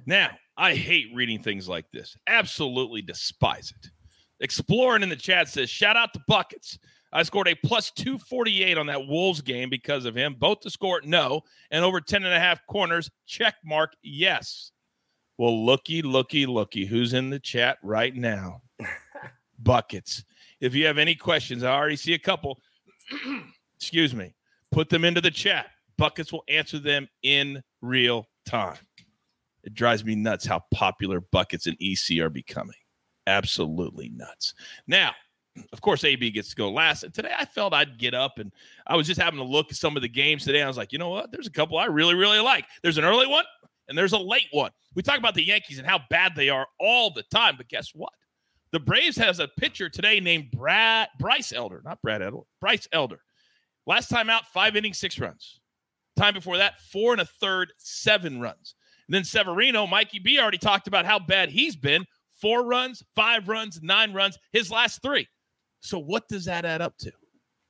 Now, 0.07 0.31
I 0.57 0.75
hate 0.75 1.15
reading 1.15 1.41
things 1.43 1.69
like 1.69 1.91
this. 1.93 2.17
Absolutely 2.27 3.03
despise 3.03 3.73
it. 3.83 3.91
Exploring 4.41 5.03
in 5.03 5.09
the 5.09 5.17
chat 5.17 5.49
says, 5.49 5.71
shout 5.71 5.97
out 5.97 6.13
to 6.15 6.21
Buckets. 6.27 6.79
I 7.13 7.23
scored 7.23 7.49
a 7.49 7.55
plus 7.55 7.91
248 7.91 8.79
on 8.79 8.87
that 8.87 9.07
Wolves 9.07 9.43
game 9.43 9.69
because 9.69 10.05
of 10.05 10.17
him. 10.17 10.35
Both 10.39 10.61
to 10.61 10.71
score, 10.71 11.01
no. 11.05 11.43
And 11.71 11.85
over 11.85 12.01
10 12.01 12.25
and 12.25 12.35
a 12.35 12.41
half 12.41 12.67
corners, 12.67 13.11
check 13.27 13.57
mark, 13.65 13.93
yes. 14.03 14.73
Well, 15.37 15.65
looky, 15.65 16.03
looky, 16.03 16.47
looky. 16.47 16.87
Who's 16.87 17.13
in 17.13 17.29
the 17.29 17.41
chat 17.41 17.79
right 17.83 18.15
now? 18.15 18.63
Buckets. 19.59 20.25
If 20.61 20.75
you 20.75 20.87
have 20.87 20.99
any 20.99 21.15
questions, 21.15 21.63
I 21.65 21.75
already 21.75 21.97
see 21.97 22.15
a 22.15 22.19
couple. 22.19 22.61
Excuse 23.77 24.15
me. 24.15 24.35
Put 24.71 24.89
them 24.89 25.05
into 25.05 25.21
the 25.21 25.31
chat. 25.31 25.67
Buckets 25.99 26.33
will 26.33 26.45
answer 26.49 26.79
them 26.79 27.09
in 27.23 27.63
real 27.83 28.27
time. 28.47 28.79
It 29.65 29.75
drives 29.75 30.05
me 30.05 30.15
nuts 30.15 30.47
how 30.47 30.63
popular 30.73 31.21
buckets 31.21 31.67
and 31.67 31.77
EC 31.81 32.19
are 32.21 32.31
becoming. 32.31 32.77
Absolutely 33.27 34.09
nuts. 34.09 34.55
Now, 34.87 35.13
of 35.73 35.81
course, 35.81 36.05
AB 36.05 36.31
gets 36.31 36.51
to 36.51 36.57
go 36.57 36.71
last. 36.71 37.03
And 37.03 37.13
today 37.13 37.33
I 37.37 37.45
felt 37.45 37.75
I'd 37.75 37.99
get 37.99 38.15
up 38.15 38.39
and 38.39 38.53
I 38.87 38.97
was 38.97 39.07
just 39.07 39.21
having 39.21 39.39
to 39.39 39.45
look 39.45 39.71
at 39.71 39.77
some 39.77 39.97
of 39.97 40.03
the 40.03 40.09
games 40.09 40.45
today. 40.45 40.63
I 40.63 40.69
was 40.69 40.77
like, 40.77 40.93
you 40.93 40.99
know 40.99 41.11
what? 41.11 41.31
There's 41.31 41.47
a 41.47 41.53
couple 41.53 41.79
I 41.79 41.87
really, 41.87 42.15
really 42.15 42.41
like. 42.41 42.65
There's 42.83 42.99
an 42.99 43.05
early 43.05 43.27
one 43.27 43.45
and 43.89 43.97
there's 43.97 44.13
a 44.13 44.19
late 44.19 44.49
one. 44.53 44.71
We 44.95 45.03
talk 45.03 45.19
about 45.19 45.35
the 45.35 45.45
Yankees 45.45 45.79
and 45.79 45.87
how 45.87 46.01
bad 46.11 46.35
they 46.35 46.49
are 46.49 46.67
all 46.81 47.13
the 47.13 47.25
time, 47.25 47.55
but 47.57 47.69
guess 47.69 47.91
what? 47.95 48.13
The 48.73 48.81
Braves 48.81 49.19
has 49.19 49.39
a 49.39 49.49
pitcher 49.59 49.91
today 49.91 50.19
named 50.19 50.51
Brad 50.51 51.09
Bryce 51.19 51.53
Elder, 51.53 51.83
not 51.85 52.01
Brad 52.01 52.23
Elder, 52.23 52.47
Bryce 52.61 52.89
Elder. 52.93 53.21
Last 53.87 54.09
time 54.09 54.31
out, 54.31 54.47
five 54.47 54.77
innings, 54.77 54.99
six 54.99 55.19
runs. 55.19 55.61
Time 56.17 56.35
before 56.35 56.57
that, 56.57 56.81
four 56.91 57.13
and 57.13 57.21
a 57.21 57.27
third, 57.27 57.73
seven 57.79 58.41
runs. 58.41 58.75
And 59.09 59.15
then 59.15 59.25
Severino, 59.25 59.87
Mikey 59.87 60.21
B 60.21 60.39
already 60.39 60.59
talked 60.59 60.87
about 60.87 61.05
how 61.05 61.19
bad 61.19 61.51
he's 61.51 61.77
been. 61.77 62.07
Four 62.41 62.65
runs, 62.65 63.03
five 63.15 63.49
runs, 63.49 63.81
nine 63.83 64.13
runs, 64.13 64.39
his 64.53 64.71
last 64.71 65.03
three. 65.03 65.27
So 65.83 65.99
what 65.99 66.29
does 66.29 66.45
that 66.47 66.65
add 66.65 66.81
up 66.81 66.97
to? 66.99 67.13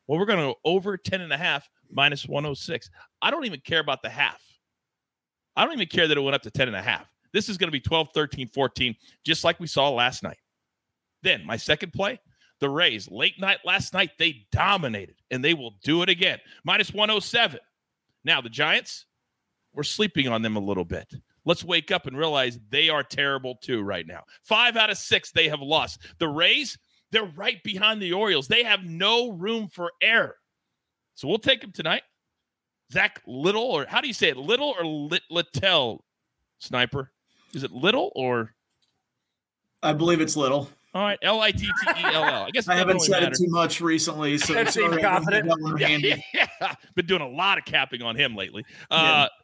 Well, 0.07 0.19
we're 0.19 0.27
going 0.27 0.39
to 0.39 0.53
go 0.53 0.57
over 0.65 0.97
10 0.97 1.23
and 1.23 1.33
a 1.33 1.37
half 1.37 1.69
minus 1.91 2.29
106. 2.29 2.91
I 3.23 3.31
don't 3.31 3.47
even 3.47 3.61
care 3.61 3.81
about 3.81 4.03
the 4.03 4.11
half. 4.11 4.43
I 5.57 5.65
don't 5.65 5.75
even 5.75 5.89
care 5.89 6.07
that 6.07 6.17
it 6.17 6.21
went 6.21 6.35
up 6.35 6.43
to 6.43 6.51
10 6.51 6.69
and 6.69 6.77
a 6.77 6.83
half. 6.83 7.07
This 7.33 7.49
is 7.49 7.57
going 7.57 7.69
to 7.69 7.73
be 7.73 7.81
12, 7.81 8.09
13, 8.15 8.51
14, 8.53 8.95
just 9.25 9.45
like 9.45 9.59
we 9.59 9.67
saw 9.67 9.89
last 9.91 10.23
night. 10.23 10.39
Then 11.23 11.47
my 11.47 11.57
second 11.57 11.93
play, 11.93 12.21
the 12.61 12.69
Rays, 12.69 13.11
late 13.11 13.41
night 13.41 13.59
last 13.65 13.95
night, 13.95 14.11
they 14.19 14.47
dominated 14.53 15.17
and 15.31 15.43
they 15.43 15.55
will 15.55 15.75
do 15.83 16.03
it 16.03 16.09
again. 16.09 16.39
Minus 16.65 16.93
107. 16.93 17.59
Now, 18.25 18.41
the 18.41 18.51
Giants, 18.51 19.07
we're 19.73 19.83
sleeping 19.83 20.29
on 20.29 20.43
them 20.43 20.57
a 20.57 20.61
little 20.61 20.85
bit. 20.85 21.13
Let's 21.45 21.65
wake 21.65 21.91
up 21.91 22.07
and 22.07 22.17
realize 22.17 22.61
they 22.71 22.89
are 22.89 23.03
terrible 23.03 23.57
too 23.63 23.83
right 23.83 24.07
now. 24.07 24.23
Five 24.43 24.77
out 24.77 24.91
of 24.91 24.99
six 24.99 25.33
they 25.33 25.49
have 25.49 25.61
lost. 25.61 26.01
The 26.19 26.29
Rays, 26.29 26.79
they're 27.13 27.31
right 27.37 27.63
behind 27.63 28.03
the 28.03 28.13
Orioles. 28.13 28.49
They 28.49 28.65
have 28.65 28.85
no 28.85 29.31
room 29.31 29.69
for 29.69 29.93
error. 30.03 30.37
So 31.15 31.29
we'll 31.29 31.39
take 31.39 31.61
them 31.61 31.71
tonight. 31.73 32.03
Zach 32.93 33.23
Little, 33.27 33.63
or 33.63 33.87
how 33.87 34.01
do 34.01 34.09
you 34.09 34.15
say 34.15 34.29
it? 34.29 34.37
Little 34.37 34.75
or 34.79 34.85
Lit- 34.85 35.23
Littell, 35.31 36.05
sniper? 36.59 37.11
Is 37.55 37.63
it 37.65 37.71
Little 37.71 38.11
or? 38.15 38.55
I 39.83 39.93
believe 39.93 40.21
it's 40.21 40.37
Little. 40.37 40.69
All 40.95 41.03
right, 41.03 41.19
L 41.23 41.41
I 41.41 41.53
T 41.53 41.61
T 41.61 41.67
E 41.67 42.05
L 42.05 42.25
L. 42.25 42.43
I 42.45 42.51
guess 42.51 42.69
I 42.69 42.75
haven't 42.75 43.01
said 43.01 43.23
matter. 43.23 43.33
it 43.33 43.39
too 43.39 43.49
much 43.49 43.81
recently, 43.81 44.37
so 44.37 44.53
That 44.55 44.73
seemed 44.73 45.01
confident. 45.01 45.51
Yeah, 45.79 46.17
yeah, 46.35 46.75
been 46.95 47.07
doing 47.07 47.23
a 47.23 47.29
lot 47.29 47.57
of 47.57 47.65
capping 47.65 48.03
on 48.03 48.15
him 48.15 48.37
lately. 48.37 48.65
Uh, 48.91 49.23
he, 49.25 49.42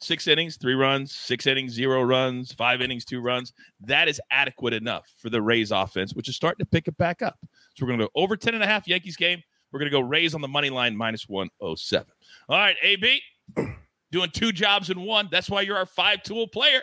six 0.00 0.26
innings, 0.26 0.56
three 0.56 0.74
runs, 0.74 1.14
six 1.14 1.46
innings, 1.46 1.72
zero 1.72 2.02
runs, 2.02 2.52
five 2.52 2.80
innings, 2.80 3.04
two 3.04 3.20
runs. 3.20 3.52
That 3.80 4.08
is 4.08 4.20
adequate 4.30 4.72
enough 4.72 5.06
for 5.16 5.30
the 5.30 5.42
Rays 5.42 5.70
offense, 5.70 6.14
which 6.14 6.28
is 6.28 6.36
starting 6.36 6.64
to 6.64 6.70
pick 6.70 6.88
it 6.88 6.96
back 6.96 7.22
up. 7.22 7.36
So 7.76 7.84
we're 7.84 7.88
going 7.88 8.00
to 8.00 8.06
go 8.06 8.10
over 8.14 8.36
10 8.36 8.54
and 8.54 8.62
a 8.62 8.66
half 8.66 8.86
Yankees 8.86 9.16
game. 9.16 9.42
We're 9.72 9.80
going 9.80 9.90
to 9.90 9.96
go 9.96 10.00
Rays 10.00 10.34
on 10.34 10.40
the 10.40 10.48
money 10.48 10.70
line 10.70 10.96
minus 10.96 11.28
107. 11.28 12.06
All 12.48 12.58
right, 12.58 12.76
AB, 12.82 13.20
doing 14.12 14.30
two 14.30 14.52
jobs 14.52 14.90
in 14.90 15.00
one. 15.00 15.28
That's 15.30 15.50
why 15.50 15.62
you're 15.62 15.76
our 15.76 15.86
five 15.86 16.22
tool 16.22 16.48
player. 16.48 16.80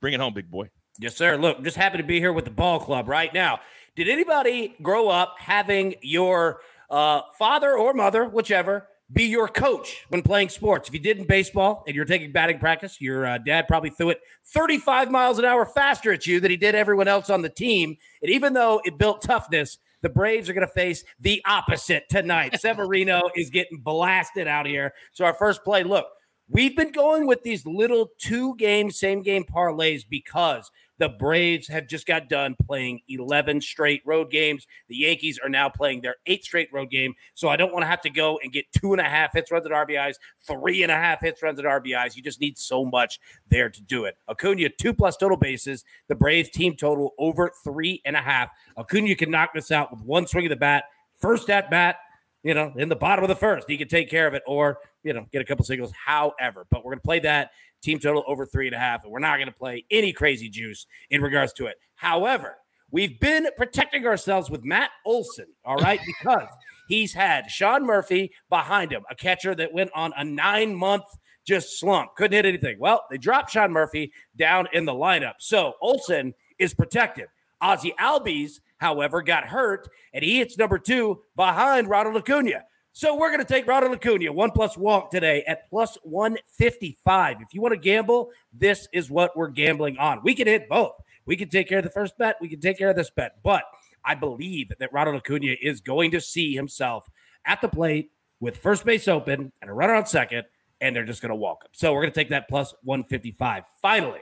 Bring 0.00 0.14
it 0.14 0.20
home, 0.20 0.34
big 0.34 0.50
boy. 0.50 0.70
Yes, 1.00 1.16
sir. 1.16 1.36
Look, 1.36 1.62
just 1.62 1.76
happy 1.76 1.98
to 1.98 2.04
be 2.04 2.18
here 2.18 2.32
with 2.32 2.44
the 2.44 2.50
ball 2.50 2.80
club 2.80 3.08
right 3.08 3.32
now. 3.32 3.60
Did 3.94 4.08
anybody 4.08 4.74
grow 4.82 5.08
up 5.08 5.36
having 5.38 5.94
your 6.02 6.60
uh, 6.90 7.22
father 7.38 7.76
or 7.76 7.94
mother, 7.94 8.24
whichever, 8.24 8.88
be 9.12 9.24
your 9.24 9.48
coach 9.48 10.04
when 10.08 10.22
playing 10.22 10.50
sports. 10.50 10.88
If 10.88 10.94
you 10.94 11.00
did 11.00 11.18
in 11.18 11.26
baseball 11.26 11.82
and 11.86 11.96
you're 11.96 12.04
taking 12.04 12.30
batting 12.30 12.58
practice, 12.58 13.00
your 13.00 13.26
uh, 13.26 13.38
dad 13.38 13.66
probably 13.66 13.90
threw 13.90 14.10
it 14.10 14.20
35 14.44 15.10
miles 15.10 15.38
an 15.38 15.44
hour 15.44 15.64
faster 15.64 16.12
at 16.12 16.26
you 16.26 16.40
than 16.40 16.50
he 16.50 16.56
did 16.56 16.74
everyone 16.74 17.08
else 17.08 17.30
on 17.30 17.42
the 17.42 17.48
team. 17.48 17.96
And 18.22 18.30
even 18.30 18.52
though 18.52 18.82
it 18.84 18.98
built 18.98 19.22
toughness, 19.22 19.78
the 20.02 20.08
Braves 20.08 20.48
are 20.48 20.52
going 20.52 20.66
to 20.66 20.72
face 20.72 21.04
the 21.18 21.42
opposite 21.46 22.08
tonight. 22.08 22.56
Severino 22.60 23.22
is 23.34 23.50
getting 23.50 23.78
blasted 23.78 24.46
out 24.46 24.66
here. 24.66 24.92
So 25.12 25.24
our 25.24 25.34
first 25.34 25.64
play, 25.64 25.82
look, 25.84 26.06
we've 26.48 26.76
been 26.76 26.92
going 26.92 27.26
with 27.26 27.42
these 27.42 27.66
little 27.66 28.10
two 28.18 28.56
game, 28.56 28.90
same 28.90 29.22
game 29.22 29.44
parlays 29.44 30.04
because 30.08 30.70
the 30.98 31.08
Braves 31.08 31.68
have 31.68 31.86
just 31.86 32.06
got 32.06 32.28
done 32.28 32.56
playing 32.66 33.00
11 33.08 33.60
straight 33.60 34.02
road 34.04 34.30
games. 34.30 34.66
The 34.88 34.96
Yankees 34.96 35.38
are 35.42 35.48
now 35.48 35.68
playing 35.68 36.00
their 36.00 36.16
eighth 36.26 36.44
straight 36.44 36.68
road 36.72 36.90
game. 36.90 37.14
So 37.34 37.48
I 37.48 37.56
don't 37.56 37.72
want 37.72 37.84
to 37.84 37.88
have 37.88 38.00
to 38.02 38.10
go 38.10 38.38
and 38.42 38.52
get 38.52 38.66
two 38.72 38.92
and 38.92 39.00
a 39.00 39.04
half 39.04 39.32
hits, 39.32 39.50
runs 39.50 39.66
at 39.66 39.72
RBIs, 39.72 40.16
three 40.46 40.82
and 40.82 40.92
a 40.92 40.96
half 40.96 41.20
hits, 41.20 41.42
runs 41.42 41.58
at 41.58 41.64
RBIs. 41.64 42.16
You 42.16 42.22
just 42.22 42.40
need 42.40 42.58
so 42.58 42.84
much 42.84 43.20
there 43.48 43.70
to 43.70 43.80
do 43.82 44.04
it. 44.04 44.16
Acuna, 44.28 44.68
two 44.70 44.92
plus 44.92 45.16
total 45.16 45.36
bases. 45.36 45.84
The 46.08 46.14
Braves 46.14 46.50
team 46.50 46.74
total 46.74 47.14
over 47.18 47.52
three 47.62 48.02
and 48.04 48.16
a 48.16 48.20
half. 48.20 48.50
Acuna 48.76 49.14
can 49.14 49.30
knock 49.30 49.54
this 49.54 49.70
out 49.70 49.90
with 49.90 50.02
one 50.02 50.26
swing 50.26 50.46
of 50.46 50.50
the 50.50 50.56
bat. 50.56 50.84
First 51.20 51.50
at 51.50 51.70
bat, 51.70 51.96
you 52.42 52.54
know, 52.54 52.72
in 52.76 52.88
the 52.88 52.96
bottom 52.96 53.24
of 53.24 53.28
the 53.28 53.36
first. 53.36 53.68
He 53.68 53.76
can 53.76 53.88
take 53.88 54.10
care 54.10 54.26
of 54.26 54.34
it 54.34 54.42
or, 54.46 54.78
you 55.02 55.12
know, 55.12 55.26
get 55.32 55.42
a 55.42 55.44
couple 55.44 55.64
singles, 55.64 55.92
however. 55.92 56.66
But 56.70 56.84
we're 56.84 56.92
going 56.92 57.00
to 57.00 57.04
play 57.04 57.20
that 57.20 57.50
team 57.82 57.98
total 57.98 58.24
over 58.26 58.46
three 58.46 58.66
and 58.66 58.74
a 58.74 58.78
half. 58.78 59.04
And 59.04 59.12
we're 59.12 59.18
not 59.18 59.36
going 59.36 59.48
to 59.48 59.54
play 59.54 59.84
any 59.90 60.12
crazy 60.12 60.48
juice 60.48 60.86
in 61.10 61.20
regards 61.22 61.52
to 61.54 61.66
it. 61.66 61.76
However, 61.94 62.56
we've 62.90 63.18
been 63.20 63.48
protecting 63.56 64.06
ourselves 64.06 64.50
with 64.50 64.64
Matt 64.64 64.90
Olson, 65.04 65.46
all 65.64 65.76
right, 65.76 66.00
because 66.06 66.48
he's 66.88 67.12
had 67.12 67.50
Sean 67.50 67.84
Murphy 67.84 68.32
behind 68.48 68.92
him, 68.92 69.02
a 69.10 69.14
catcher 69.14 69.54
that 69.54 69.72
went 69.72 69.90
on 69.94 70.12
a 70.16 70.24
nine 70.24 70.74
month 70.74 71.04
just 71.46 71.80
slump, 71.80 72.14
couldn't 72.14 72.36
hit 72.36 72.44
anything. 72.44 72.78
Well, 72.78 73.04
they 73.10 73.16
dropped 73.16 73.50
Sean 73.50 73.72
Murphy 73.72 74.12
down 74.36 74.68
in 74.74 74.84
the 74.84 74.92
lineup. 74.92 75.34
So 75.38 75.72
Olson 75.80 76.34
is 76.58 76.74
protected. 76.74 77.26
Ozzy 77.62 77.94
Albies, 77.98 78.60
however, 78.78 79.22
got 79.22 79.44
hurt, 79.44 79.88
and 80.12 80.24
he 80.24 80.38
hits 80.38 80.58
number 80.58 80.78
two 80.78 81.22
behind 81.36 81.88
Ronald 81.88 82.16
Acuna. 82.16 82.64
So 82.92 83.14
we're 83.14 83.28
going 83.28 83.38
to 83.38 83.44
take 83.44 83.66
Ronald 83.68 83.92
Acuna, 83.92 84.32
one 84.32 84.50
plus 84.50 84.76
walk 84.76 85.10
today 85.10 85.44
at 85.46 85.70
plus 85.70 85.96
155. 86.02 87.36
If 87.40 87.54
you 87.54 87.60
want 87.60 87.74
to 87.74 87.78
gamble, 87.78 88.30
this 88.52 88.88
is 88.92 89.08
what 89.10 89.36
we're 89.36 89.48
gambling 89.48 89.98
on. 89.98 90.20
We 90.24 90.34
can 90.34 90.48
hit 90.48 90.68
both. 90.68 90.94
We 91.24 91.36
can 91.36 91.48
take 91.48 91.68
care 91.68 91.78
of 91.78 91.84
the 91.84 91.90
first 91.90 92.18
bet. 92.18 92.38
We 92.40 92.48
can 92.48 92.60
take 92.60 92.78
care 92.78 92.90
of 92.90 92.96
this 92.96 93.10
bet. 93.10 93.36
But 93.44 93.62
I 94.04 94.14
believe 94.14 94.72
that 94.80 94.92
Ronald 94.92 95.16
Acuna 95.16 95.54
is 95.62 95.80
going 95.80 96.10
to 96.12 96.20
see 96.20 96.54
himself 96.54 97.08
at 97.44 97.60
the 97.60 97.68
plate 97.68 98.10
with 98.40 98.56
first 98.56 98.84
base 98.84 99.06
open 99.06 99.52
and 99.60 99.70
a 99.70 99.72
runner 99.72 99.94
on 99.94 100.06
second, 100.06 100.44
and 100.80 100.96
they're 100.96 101.04
just 101.04 101.22
going 101.22 101.30
to 101.30 101.36
walk 101.36 101.64
him. 101.64 101.70
So 101.74 101.92
we're 101.92 102.02
going 102.02 102.12
to 102.12 102.18
take 102.18 102.30
that 102.30 102.48
plus 102.48 102.74
155. 102.82 103.64
Finally, 103.82 104.20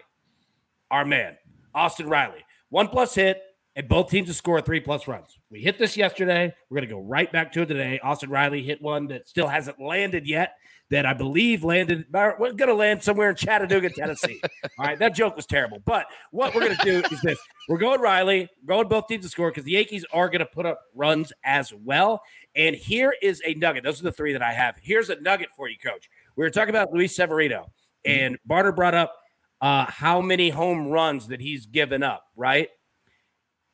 our 0.91 1.05
man, 1.05 1.39
Austin 1.75 2.09
Riley, 2.09 2.45
one 2.69 2.89
plus 2.89 3.15
hit, 3.15 3.41
and 3.77 3.89
both 3.89 4.11
teams 4.11 4.27
to 4.29 4.35
score 4.35 4.61
three 4.63 4.81
plus 4.81 5.07
runs. 5.07 5.39
We 5.51 5.61
hit 5.61 5.79
this 5.79 5.97
yesterday. 5.99 6.53
We're 6.71 6.77
going 6.77 6.89
to 6.89 6.95
go 6.95 7.01
right 7.01 7.31
back 7.31 7.53
to 7.53 7.63
it 7.63 7.67
today. 7.67 8.01
Austin 8.03 8.31
Riley 8.31 8.63
hit 8.63 8.81
one 8.81 9.09
that 9.09 9.29
still 9.29 9.47
hasn't 9.47 9.79
landed 9.79 10.27
yet. 10.27 10.55
That 10.91 11.05
I 11.05 11.15
believe 11.15 11.65
landed. 11.65 12.07
We're 12.13 12.37
going 12.37 12.69
to 12.69 12.75
land 12.75 13.03
somewhere 13.03 13.31
in 13.31 13.35
Chattanooga, 13.35 13.91
Tennessee. 13.91 14.41
All 14.79 14.87
right, 14.87 14.97
that 15.01 15.17
joke 15.17 15.35
was 15.35 15.45
terrible. 15.45 15.83
But 15.85 16.07
what 16.31 16.55
we're 16.55 16.61
going 16.61 16.77
to 16.77 16.85
do 16.85 17.03
is 17.11 17.21
this: 17.23 17.41
we're 17.69 17.79
going 17.79 18.01
Riley, 18.01 18.49
going 18.65 18.87
both 18.87 19.09
teams 19.09 19.25
to 19.25 19.29
score 19.29 19.51
because 19.51 19.65
the 19.65 19.73
Yankees 19.73 20.07
are 20.13 20.29
going 20.29 20.39
to 20.39 20.47
put 20.47 20.65
up 20.65 20.81
runs 20.95 21.33
as 21.45 21.75
well. 21.75 22.23
And 22.55 22.77
here 22.77 23.13
is 23.21 23.43
a 23.45 23.55
nugget. 23.55 23.83
Those 23.83 23.99
are 23.99 24.05
the 24.05 24.13
three 24.13 24.33
that 24.33 24.43
I 24.43 24.53
have. 24.53 24.77
Here's 24.81 25.11
a 25.11 25.21
nugget 25.21 25.49
for 25.57 25.69
you, 25.69 25.77
Coach. 25.77 26.09
We 26.37 26.45
were 26.45 26.51
talking 26.51 26.71
about 26.71 26.93
Luis 26.93 27.17
Severino, 27.17 27.67
and 28.05 28.39
Barner 28.49 28.75
brought 28.75 28.95
up 28.95 29.13
uh, 29.61 29.87
how 29.87 30.21
many 30.21 30.51
home 30.51 30.87
runs 30.87 31.27
that 31.29 31.41
he's 31.41 31.67
given 31.67 32.05
up. 32.05 32.23
Right? 32.37 32.69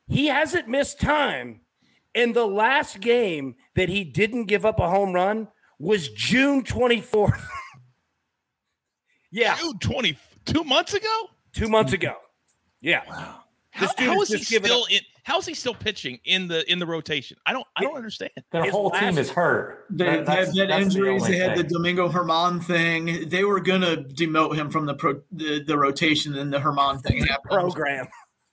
He 0.09 0.27
hasn't 0.27 0.69
missed 0.69 1.01
time. 1.01 1.61
And 2.15 2.35
the 2.35 2.47
last 2.47 3.01
game 3.01 3.55
that 3.75 3.89
he 3.89 4.05
didn't 4.05 4.45
give 4.45 4.67
up 4.67 4.79
a 4.81 4.89
home 4.89 5.13
run 5.15 5.49
was 5.79 6.09
June 6.11 6.63
24th. 6.63 7.43
yeah. 9.31 9.57
June 9.57 9.79
20, 9.79 10.19
two 10.45 10.65
months 10.65 10.95
ago? 10.95 11.29
Two 11.53 11.69
months 11.69 11.93
ago. 11.93 12.15
Yeah. 12.81 13.03
Wow. 13.09 13.39
How, 13.71 13.89
how 13.97 14.21
is 14.21 14.29
he 14.29 14.43
still 14.43 14.85
in? 14.91 15.01
How 15.25 15.39
is 15.39 15.47
he 15.47 15.55
still 15.55 15.73
pitching 15.73 16.19
in 16.27 16.47
the 16.47 16.71
in 16.71 16.79
the 16.79 16.85
rotation? 16.85 17.39
I 17.47 17.55
don't 17.55 17.67
I 17.75 17.83
don't 17.85 17.97
understand. 17.97 18.33
Their 18.51 18.65
His 18.65 18.73
whole 18.73 18.89
last- 18.89 19.01
team 19.01 19.17
is 19.19 19.31
hurt. 19.31 19.87
They, 19.89 20.05
That- 20.05 20.27
they 20.27 20.33
had, 20.33 20.53
they 20.53 20.61
had 20.61 20.69
that's 20.69 20.95
the 20.95 21.01
injuries. 21.01 21.27
They 21.27 21.37
had 21.37 21.57
the. 21.57 21.63
Domingo 21.65 22.11
Germán 22.11 22.63
thing. 22.63 23.31
They 23.31 23.45
were 23.45 23.61
gonna 23.61 23.97
demote 23.97 24.57
him 24.57 24.69
from 24.69 24.85
the 24.85 24.93
pro, 24.95 25.23
the, 25.31 25.63
the 25.65 25.79
rotation, 25.79 26.35
and 26.37 26.53
the 26.53 26.59
Germán 26.59 27.03
thing 27.03 27.25
happened. 27.25 27.51
Program. 27.51 28.09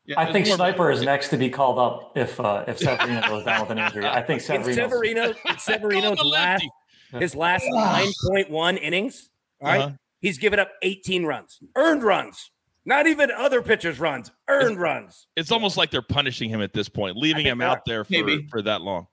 Yeah, 0.10 0.19
I 0.19 0.32
think 0.32 0.48
Sniper 0.48 0.89
is 0.89 1.04
next 1.04 1.30
to 1.30 1.38
be 1.38 1.52
called 1.52 1.78
up 1.78 2.13
if 2.17 2.39
uh, 2.39 2.63
if 2.67 2.80
Severino 2.80 3.22
goes 3.28 3.45
down 3.45 3.62
with 3.62 3.69
an 3.69 3.78
injury. 3.78 4.08
I 4.08 4.24
think 4.24 4.39
It's 4.39 4.48
Severino. 4.48 4.88
Severino, 4.89 5.34
Severino's 5.60 6.24
last 6.24 6.65
his 7.12 7.36
last 7.36 7.63
9.1 7.72 8.82
innings. 8.82 9.30
All 9.62 9.67
right? 9.67 9.82
Uh-huh. 9.82 9.91
He's 10.19 10.39
given 10.39 10.58
up 10.58 10.72
18 10.82 11.26
runs, 11.26 11.60
earned 11.76 12.02
runs, 12.02 12.50
not 12.86 13.06
even 13.06 13.30
other 13.30 13.62
pitchers' 13.62 14.00
runs, 14.00 14.32
earned 14.48 14.80
runs. 14.80 15.28
It's 15.36 15.52
almost 15.52 15.78
like 15.78 15.91
they're 15.91 16.02
punishing 16.02 16.50
him 16.50 16.62
at 16.62 16.74
this 16.74 16.89
point, 16.89 17.15
leaving 17.15 17.45
him 17.45 17.62
out 17.62 17.86
there 17.86 18.04
for, 18.04 18.12
Maybe. 18.12 18.48
for 18.50 18.63
that 18.63 18.82
long. 18.82 19.06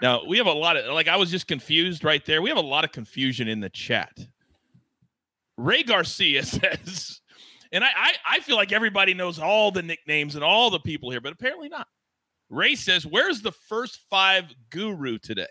Now 0.00 0.24
we 0.24 0.38
have 0.38 0.46
a 0.46 0.52
lot 0.52 0.76
of 0.76 0.94
like 0.94 1.08
I 1.08 1.16
was 1.16 1.32
just 1.32 1.48
confused 1.48 2.04
right 2.04 2.24
there. 2.24 2.42
We 2.42 2.48
have 2.48 2.58
a 2.58 2.60
lot 2.60 2.84
of 2.84 2.92
confusion 2.92 3.48
in 3.48 3.58
the 3.58 3.70
chat. 3.70 4.16
Ray 5.56 5.82
Garcia 5.82 6.42
says, 6.44 7.20
and 7.72 7.84
I, 7.84 7.88
I 7.94 8.12
I 8.26 8.40
feel 8.40 8.56
like 8.56 8.72
everybody 8.72 9.14
knows 9.14 9.38
all 9.38 9.70
the 9.70 9.82
nicknames 9.82 10.34
and 10.34 10.44
all 10.44 10.70
the 10.70 10.80
people 10.80 11.10
here, 11.10 11.20
but 11.20 11.32
apparently 11.32 11.68
not. 11.68 11.86
Ray 12.50 12.74
says, 12.74 13.06
"Where's 13.06 13.40
the 13.40 13.52
first 13.52 14.00
five 14.10 14.46
guru 14.70 15.18
today?" 15.18 15.46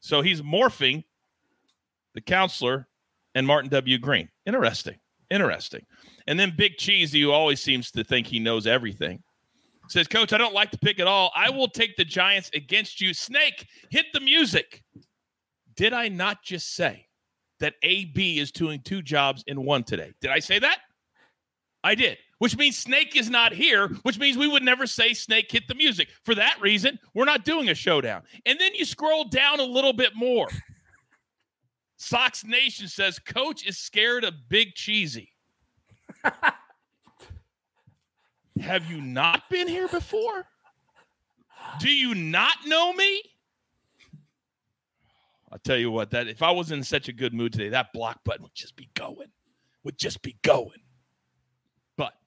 So 0.00 0.22
he's 0.22 0.42
morphing 0.42 1.04
the 2.14 2.20
counselor 2.20 2.88
and 3.34 3.46
Martin 3.46 3.70
W. 3.70 3.98
Green. 3.98 4.28
Interesting, 4.46 4.96
interesting. 5.30 5.84
And 6.26 6.40
then 6.40 6.54
Big 6.56 6.76
Cheesy, 6.78 7.20
who 7.20 7.30
always 7.30 7.62
seems 7.62 7.90
to 7.92 8.02
think 8.02 8.26
he 8.26 8.40
knows 8.40 8.66
everything, 8.66 9.22
says, 9.88 10.08
Coach, 10.08 10.32
I 10.32 10.38
don't 10.38 10.54
like 10.54 10.70
the 10.70 10.78
pick 10.78 10.98
at 10.98 11.06
all. 11.06 11.30
I 11.34 11.50
will 11.50 11.68
take 11.68 11.96
the 11.96 12.04
Giants 12.04 12.50
against 12.54 13.00
you. 13.00 13.14
Snake, 13.14 13.66
hit 13.90 14.06
the 14.12 14.20
music. 14.20 14.82
Did 15.76 15.92
I 15.92 16.08
not 16.08 16.42
just 16.42 16.74
say 16.74 17.06
that 17.60 17.74
AB 17.82 18.38
is 18.38 18.50
doing 18.50 18.80
two 18.82 19.02
jobs 19.02 19.44
in 19.46 19.64
one 19.64 19.84
today? 19.84 20.12
Did 20.20 20.30
I 20.30 20.38
say 20.38 20.58
that? 20.58 20.78
I 21.86 21.94
did, 21.94 22.18
which 22.38 22.56
means 22.56 22.76
Snake 22.76 23.14
is 23.14 23.30
not 23.30 23.52
here, 23.52 23.86
which 24.02 24.18
means 24.18 24.36
we 24.36 24.48
would 24.48 24.64
never 24.64 24.88
say 24.88 25.14
Snake 25.14 25.52
hit 25.52 25.68
the 25.68 25.74
music. 25.76 26.08
For 26.24 26.34
that 26.34 26.60
reason, 26.60 26.98
we're 27.14 27.26
not 27.26 27.44
doing 27.44 27.68
a 27.68 27.76
showdown. 27.76 28.24
And 28.44 28.58
then 28.58 28.74
you 28.74 28.84
scroll 28.84 29.22
down 29.22 29.60
a 29.60 29.64
little 29.64 29.92
bit 29.92 30.16
more. 30.16 30.48
Sox 31.96 32.44
Nation 32.44 32.88
says, 32.88 33.20
Coach 33.20 33.64
is 33.64 33.78
scared 33.78 34.24
of 34.24 34.34
Big 34.48 34.74
Cheesy. 34.74 35.30
Have 38.60 38.90
you 38.90 39.00
not 39.00 39.48
been 39.48 39.68
here 39.68 39.86
before? 39.86 40.44
Do 41.78 41.88
you 41.88 42.16
not 42.16 42.56
know 42.66 42.92
me? 42.94 43.22
I'll 45.52 45.60
tell 45.60 45.76
you 45.76 45.92
what, 45.92 46.10
that 46.10 46.26
if 46.26 46.42
I 46.42 46.50
was 46.50 46.72
in 46.72 46.82
such 46.82 47.08
a 47.08 47.12
good 47.12 47.32
mood 47.32 47.52
today, 47.52 47.68
that 47.68 47.92
block 47.92 48.24
button 48.24 48.42
would 48.42 48.56
just 48.56 48.74
be 48.74 48.88
going. 48.94 49.28
Would 49.84 49.98
just 49.98 50.20
be 50.22 50.36
going. 50.42 50.80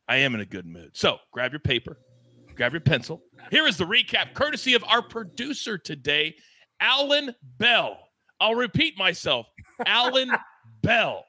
I 0.10 0.18
am 0.18 0.34
in 0.34 0.42
a 0.42 0.46
good 0.46 0.66
mood. 0.66 0.90
So 0.94 1.20
grab 1.32 1.54
your 1.54 1.60
paper, 1.60 2.00
grab 2.56 2.74
your 2.74 2.82
pencil. 2.82 3.22
Here 3.52 3.68
is 3.68 3.78
the 3.78 3.86
recap, 3.86 4.34
courtesy 4.34 4.74
of 4.74 4.84
our 4.86 5.04
producer 5.04 5.78
today, 5.78 6.36
Allan 6.82 7.36
Bell. 7.60 8.00
I'll 8.42 8.56
repeat 8.56 8.98
myself. 8.98 9.46
Allan 9.86 10.32
Bell. 10.82 11.26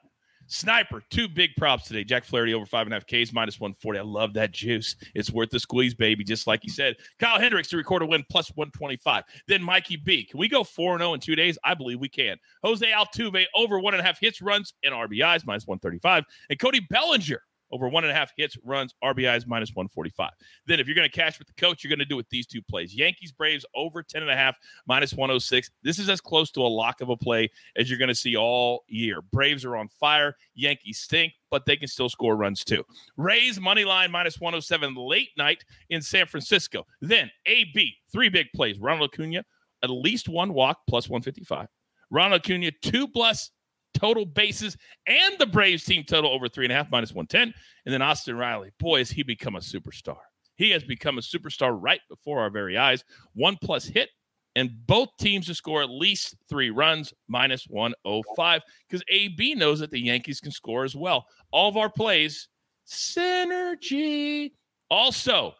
Sniper, 0.47 1.01
two 1.09 1.29
big 1.29 1.51
props 1.57 1.87
today. 1.87 2.03
Jack 2.03 2.25
Flaherty 2.25 2.53
over 2.53 2.65
five 2.65 2.85
and 2.85 2.93
a 2.93 2.95
half 2.95 3.05
Ks, 3.05 3.31
minus 3.31 3.57
140. 3.57 3.99
I 3.99 4.01
love 4.01 4.33
that 4.33 4.51
juice. 4.51 4.97
It's 5.15 5.31
worth 5.31 5.49
the 5.49 5.59
squeeze, 5.59 5.93
baby, 5.93 6.25
just 6.25 6.45
like 6.45 6.61
he 6.61 6.69
said. 6.69 6.95
Kyle 7.19 7.39
Hendricks 7.39 7.69
to 7.69 7.77
record 7.77 8.01
a 8.01 8.05
win, 8.05 8.25
plus 8.29 8.49
125. 8.55 9.23
Then 9.47 9.63
Mikey 9.63 9.95
B. 9.95 10.25
Can 10.25 10.39
we 10.39 10.49
go 10.49 10.65
4 10.65 10.97
0 10.97 11.13
in 11.13 11.21
two 11.21 11.35
days? 11.35 11.57
I 11.63 11.73
believe 11.73 12.01
we 12.01 12.09
can. 12.09 12.35
Jose 12.63 12.85
Altuve 12.85 13.45
over 13.55 13.79
one 13.79 13.93
and 13.93 14.01
a 14.01 14.03
half 14.03 14.19
hits, 14.19 14.41
runs, 14.41 14.73
and 14.83 14.93
RBIs, 14.93 15.45
minus 15.45 15.67
135. 15.67 16.25
And 16.49 16.59
Cody 16.59 16.81
Bellinger 16.89 17.41
over 17.71 17.87
one 17.87 18.03
and 18.03 18.11
a 18.11 18.15
half 18.15 18.31
hits, 18.37 18.57
runs, 18.63 18.93
RBIs, 19.03 19.47
minus 19.47 19.71
145. 19.73 20.31
Then 20.67 20.79
if 20.79 20.87
you're 20.87 20.95
going 20.95 21.09
to 21.09 21.15
cash 21.15 21.39
with 21.39 21.47
the 21.47 21.53
coach, 21.53 21.83
you're 21.83 21.89
going 21.89 21.99
to 21.99 22.05
do 22.05 22.15
it 22.15 22.17
with 22.17 22.29
these 22.29 22.47
two 22.47 22.61
plays. 22.61 22.93
Yankees, 22.93 23.31
Braves 23.31 23.65
over 23.75 24.03
10 24.03 24.21
and 24.21 24.31
a 24.31 24.35
half, 24.35 24.55
minus 24.87 25.13
106. 25.13 25.69
This 25.83 25.99
is 25.99 26.09
as 26.09 26.21
close 26.21 26.51
to 26.51 26.61
a 26.61 26.67
lock 26.67 27.01
of 27.01 27.09
a 27.09 27.17
play 27.17 27.49
as 27.75 27.89
you're 27.89 27.99
going 27.99 28.09
to 28.09 28.15
see 28.15 28.35
all 28.35 28.83
year. 28.87 29.21
Braves 29.21 29.65
are 29.65 29.75
on 29.75 29.87
fire. 29.87 30.35
Yankees 30.55 30.99
stink, 30.99 31.33
but 31.49 31.65
they 31.65 31.75
can 31.75 31.87
still 31.87 32.09
score 32.09 32.35
runs 32.35 32.63
too. 32.63 32.83
Rays 33.17 33.59
money 33.59 33.85
line 33.85 34.11
minus 34.11 34.39
107 34.39 34.95
late 34.95 35.29
night 35.37 35.63
in 35.89 36.01
San 36.01 36.25
Francisco. 36.25 36.85
Then 37.01 37.31
AB, 37.45 37.95
three 38.11 38.29
big 38.29 38.47
plays. 38.55 38.79
Ronald 38.79 39.11
Acuna, 39.13 39.43
at 39.83 39.89
least 39.89 40.29
one 40.29 40.53
walk 40.53 40.79
plus 40.87 41.09
155. 41.09 41.67
Ronald 42.09 42.41
Acuna, 42.41 42.71
two 42.81 43.07
plus 43.07 43.51
total 43.93 44.25
bases, 44.25 44.77
and 45.07 45.35
the 45.37 45.45
Braves 45.45 45.83
team 45.83 46.03
total 46.03 46.31
over 46.31 46.47
three 46.47 46.65
and 46.65 46.71
a 46.71 46.75
half, 46.75 46.91
minus 46.91 47.13
110. 47.13 47.53
And 47.85 47.93
then 47.93 48.01
Austin 48.01 48.37
Riley, 48.37 48.71
boy, 48.79 48.99
has 48.99 49.09
he 49.09 49.23
become 49.23 49.55
a 49.55 49.59
superstar. 49.59 50.17
He 50.55 50.69
has 50.71 50.83
become 50.83 51.17
a 51.17 51.21
superstar 51.21 51.75
right 51.79 52.01
before 52.09 52.39
our 52.39 52.49
very 52.49 52.77
eyes. 52.77 53.03
One 53.33 53.57
plus 53.63 53.85
hit, 53.85 54.09
and 54.55 54.71
both 54.85 55.09
teams 55.19 55.47
to 55.47 55.55
score 55.55 55.81
at 55.81 55.89
least 55.89 56.35
three 56.49 56.69
runs, 56.69 57.13
minus 57.27 57.65
105, 57.67 58.61
because 58.87 59.03
AB 59.09 59.55
knows 59.55 59.79
that 59.79 59.91
the 59.91 59.99
Yankees 59.99 60.39
can 60.39 60.51
score 60.51 60.83
as 60.83 60.95
well. 60.95 61.25
All 61.51 61.69
of 61.69 61.77
our 61.77 61.89
plays, 61.89 62.47
synergy. 62.87 64.51
Also, 64.89 65.53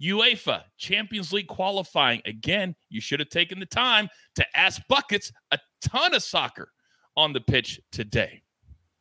UEFA 0.00 0.62
Champions 0.78 1.32
League 1.32 1.48
qualifying. 1.48 2.22
Again, 2.24 2.74
you 2.88 3.00
should 3.00 3.20
have 3.20 3.28
taken 3.28 3.58
the 3.60 3.66
time 3.66 4.08
to 4.36 4.46
ask 4.56 4.80
Buckets 4.88 5.30
a 5.50 5.58
ton 5.82 6.14
of 6.14 6.22
soccer 6.22 6.70
on 7.18 7.32
the 7.32 7.40
pitch 7.40 7.80
today. 7.90 8.42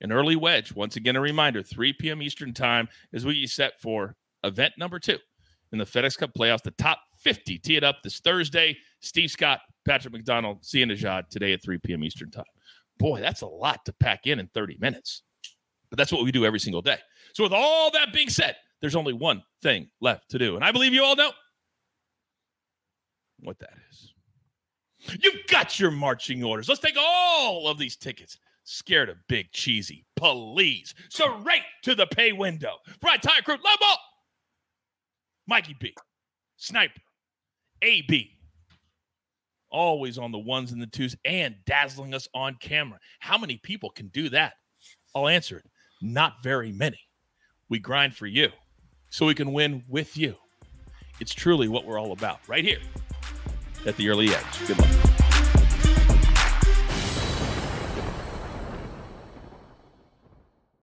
An 0.01 0.11
early 0.11 0.35
wedge. 0.35 0.73
Once 0.73 0.95
again, 0.95 1.15
a 1.15 1.21
reminder 1.21 1.61
3 1.61 1.93
p.m. 1.93 2.21
Eastern 2.21 2.51
Time 2.51 2.89
is 3.13 3.25
what 3.25 3.35
you 3.35 3.47
set 3.47 3.79
for 3.79 4.15
event 4.43 4.73
number 4.77 4.99
two 4.99 5.17
in 5.71 5.77
the 5.77 5.85
FedEx 5.85 6.17
Cup 6.17 6.31
playoffs. 6.37 6.63
The 6.63 6.71
top 6.71 6.99
50 7.19 7.59
tee 7.59 7.77
it 7.77 7.83
up 7.83 7.97
this 8.03 8.19
Thursday. 8.19 8.75
Steve 9.01 9.29
Scott, 9.29 9.59
Patrick 9.85 10.13
McDonald, 10.13 10.65
Sia 10.65 10.85
Nejad 10.85 11.29
today 11.29 11.53
at 11.53 11.63
3 11.63 11.77
p.m. 11.77 12.03
Eastern 12.03 12.31
Time. 12.31 12.43
Boy, 12.97 13.21
that's 13.21 13.41
a 13.41 13.47
lot 13.47 13.85
to 13.85 13.93
pack 13.93 14.25
in 14.25 14.39
in 14.39 14.47
30 14.47 14.77
minutes. 14.79 15.21
But 15.89 15.97
that's 15.97 16.11
what 16.11 16.23
we 16.23 16.31
do 16.31 16.43
every 16.43 16.59
single 16.59 16.81
day. 16.81 16.97
So, 17.33 17.43
with 17.43 17.53
all 17.53 17.91
that 17.91 18.11
being 18.13 18.29
said, 18.29 18.55
there's 18.81 18.95
only 18.95 19.13
one 19.13 19.43
thing 19.61 19.89
left 20.01 20.29
to 20.31 20.39
do. 20.39 20.55
And 20.55 20.65
I 20.65 20.71
believe 20.71 20.93
you 20.93 21.03
all 21.03 21.15
know 21.15 21.31
what 23.39 23.59
that 23.59 23.73
is. 23.91 24.13
You've 25.21 25.47
got 25.47 25.79
your 25.79 25.91
marching 25.91 26.43
orders. 26.43 26.69
Let's 26.69 26.81
take 26.81 26.97
all 26.97 27.67
of 27.67 27.77
these 27.77 27.95
tickets. 27.95 28.37
Scared 28.63 29.09
of 29.09 29.17
big 29.29 29.51
cheesy. 29.51 30.05
Please. 30.15 30.93
Straight 31.09 31.61
to 31.83 31.95
the 31.95 32.07
pay 32.07 32.33
window. 32.33 32.73
Right 33.01 33.21
tire 33.21 33.41
crew. 33.41 33.55
Level. 33.55 33.95
Mikey 35.47 35.75
B. 35.79 35.93
Sniper. 36.57 36.99
AB. 37.81 38.31
Always 39.69 40.17
on 40.17 40.31
the 40.31 40.37
ones 40.37 40.71
and 40.71 40.81
the 40.81 40.87
twos 40.87 41.15
and 41.25 41.55
dazzling 41.65 42.13
us 42.13 42.27
on 42.33 42.57
camera. 42.59 42.99
How 43.19 43.37
many 43.37 43.57
people 43.57 43.89
can 43.89 44.07
do 44.07 44.29
that? 44.29 44.53
I'll 45.15 45.27
answer 45.27 45.57
it. 45.57 45.65
Not 46.01 46.43
very 46.43 46.71
many. 46.71 46.99
We 47.69 47.79
grind 47.79 48.15
for 48.15 48.27
you 48.27 48.49
so 49.09 49.25
we 49.25 49.35
can 49.35 49.53
win 49.53 49.83
with 49.87 50.17
you. 50.17 50.35
It's 51.19 51.33
truly 51.33 51.67
what 51.67 51.85
we're 51.85 51.99
all 51.99 52.11
about 52.11 52.39
right 52.47 52.63
here 52.63 52.79
at 53.85 53.95
the 53.97 54.09
early 54.09 54.29
edge. 54.29 54.67
Good 54.67 54.79
luck. 54.79 55.26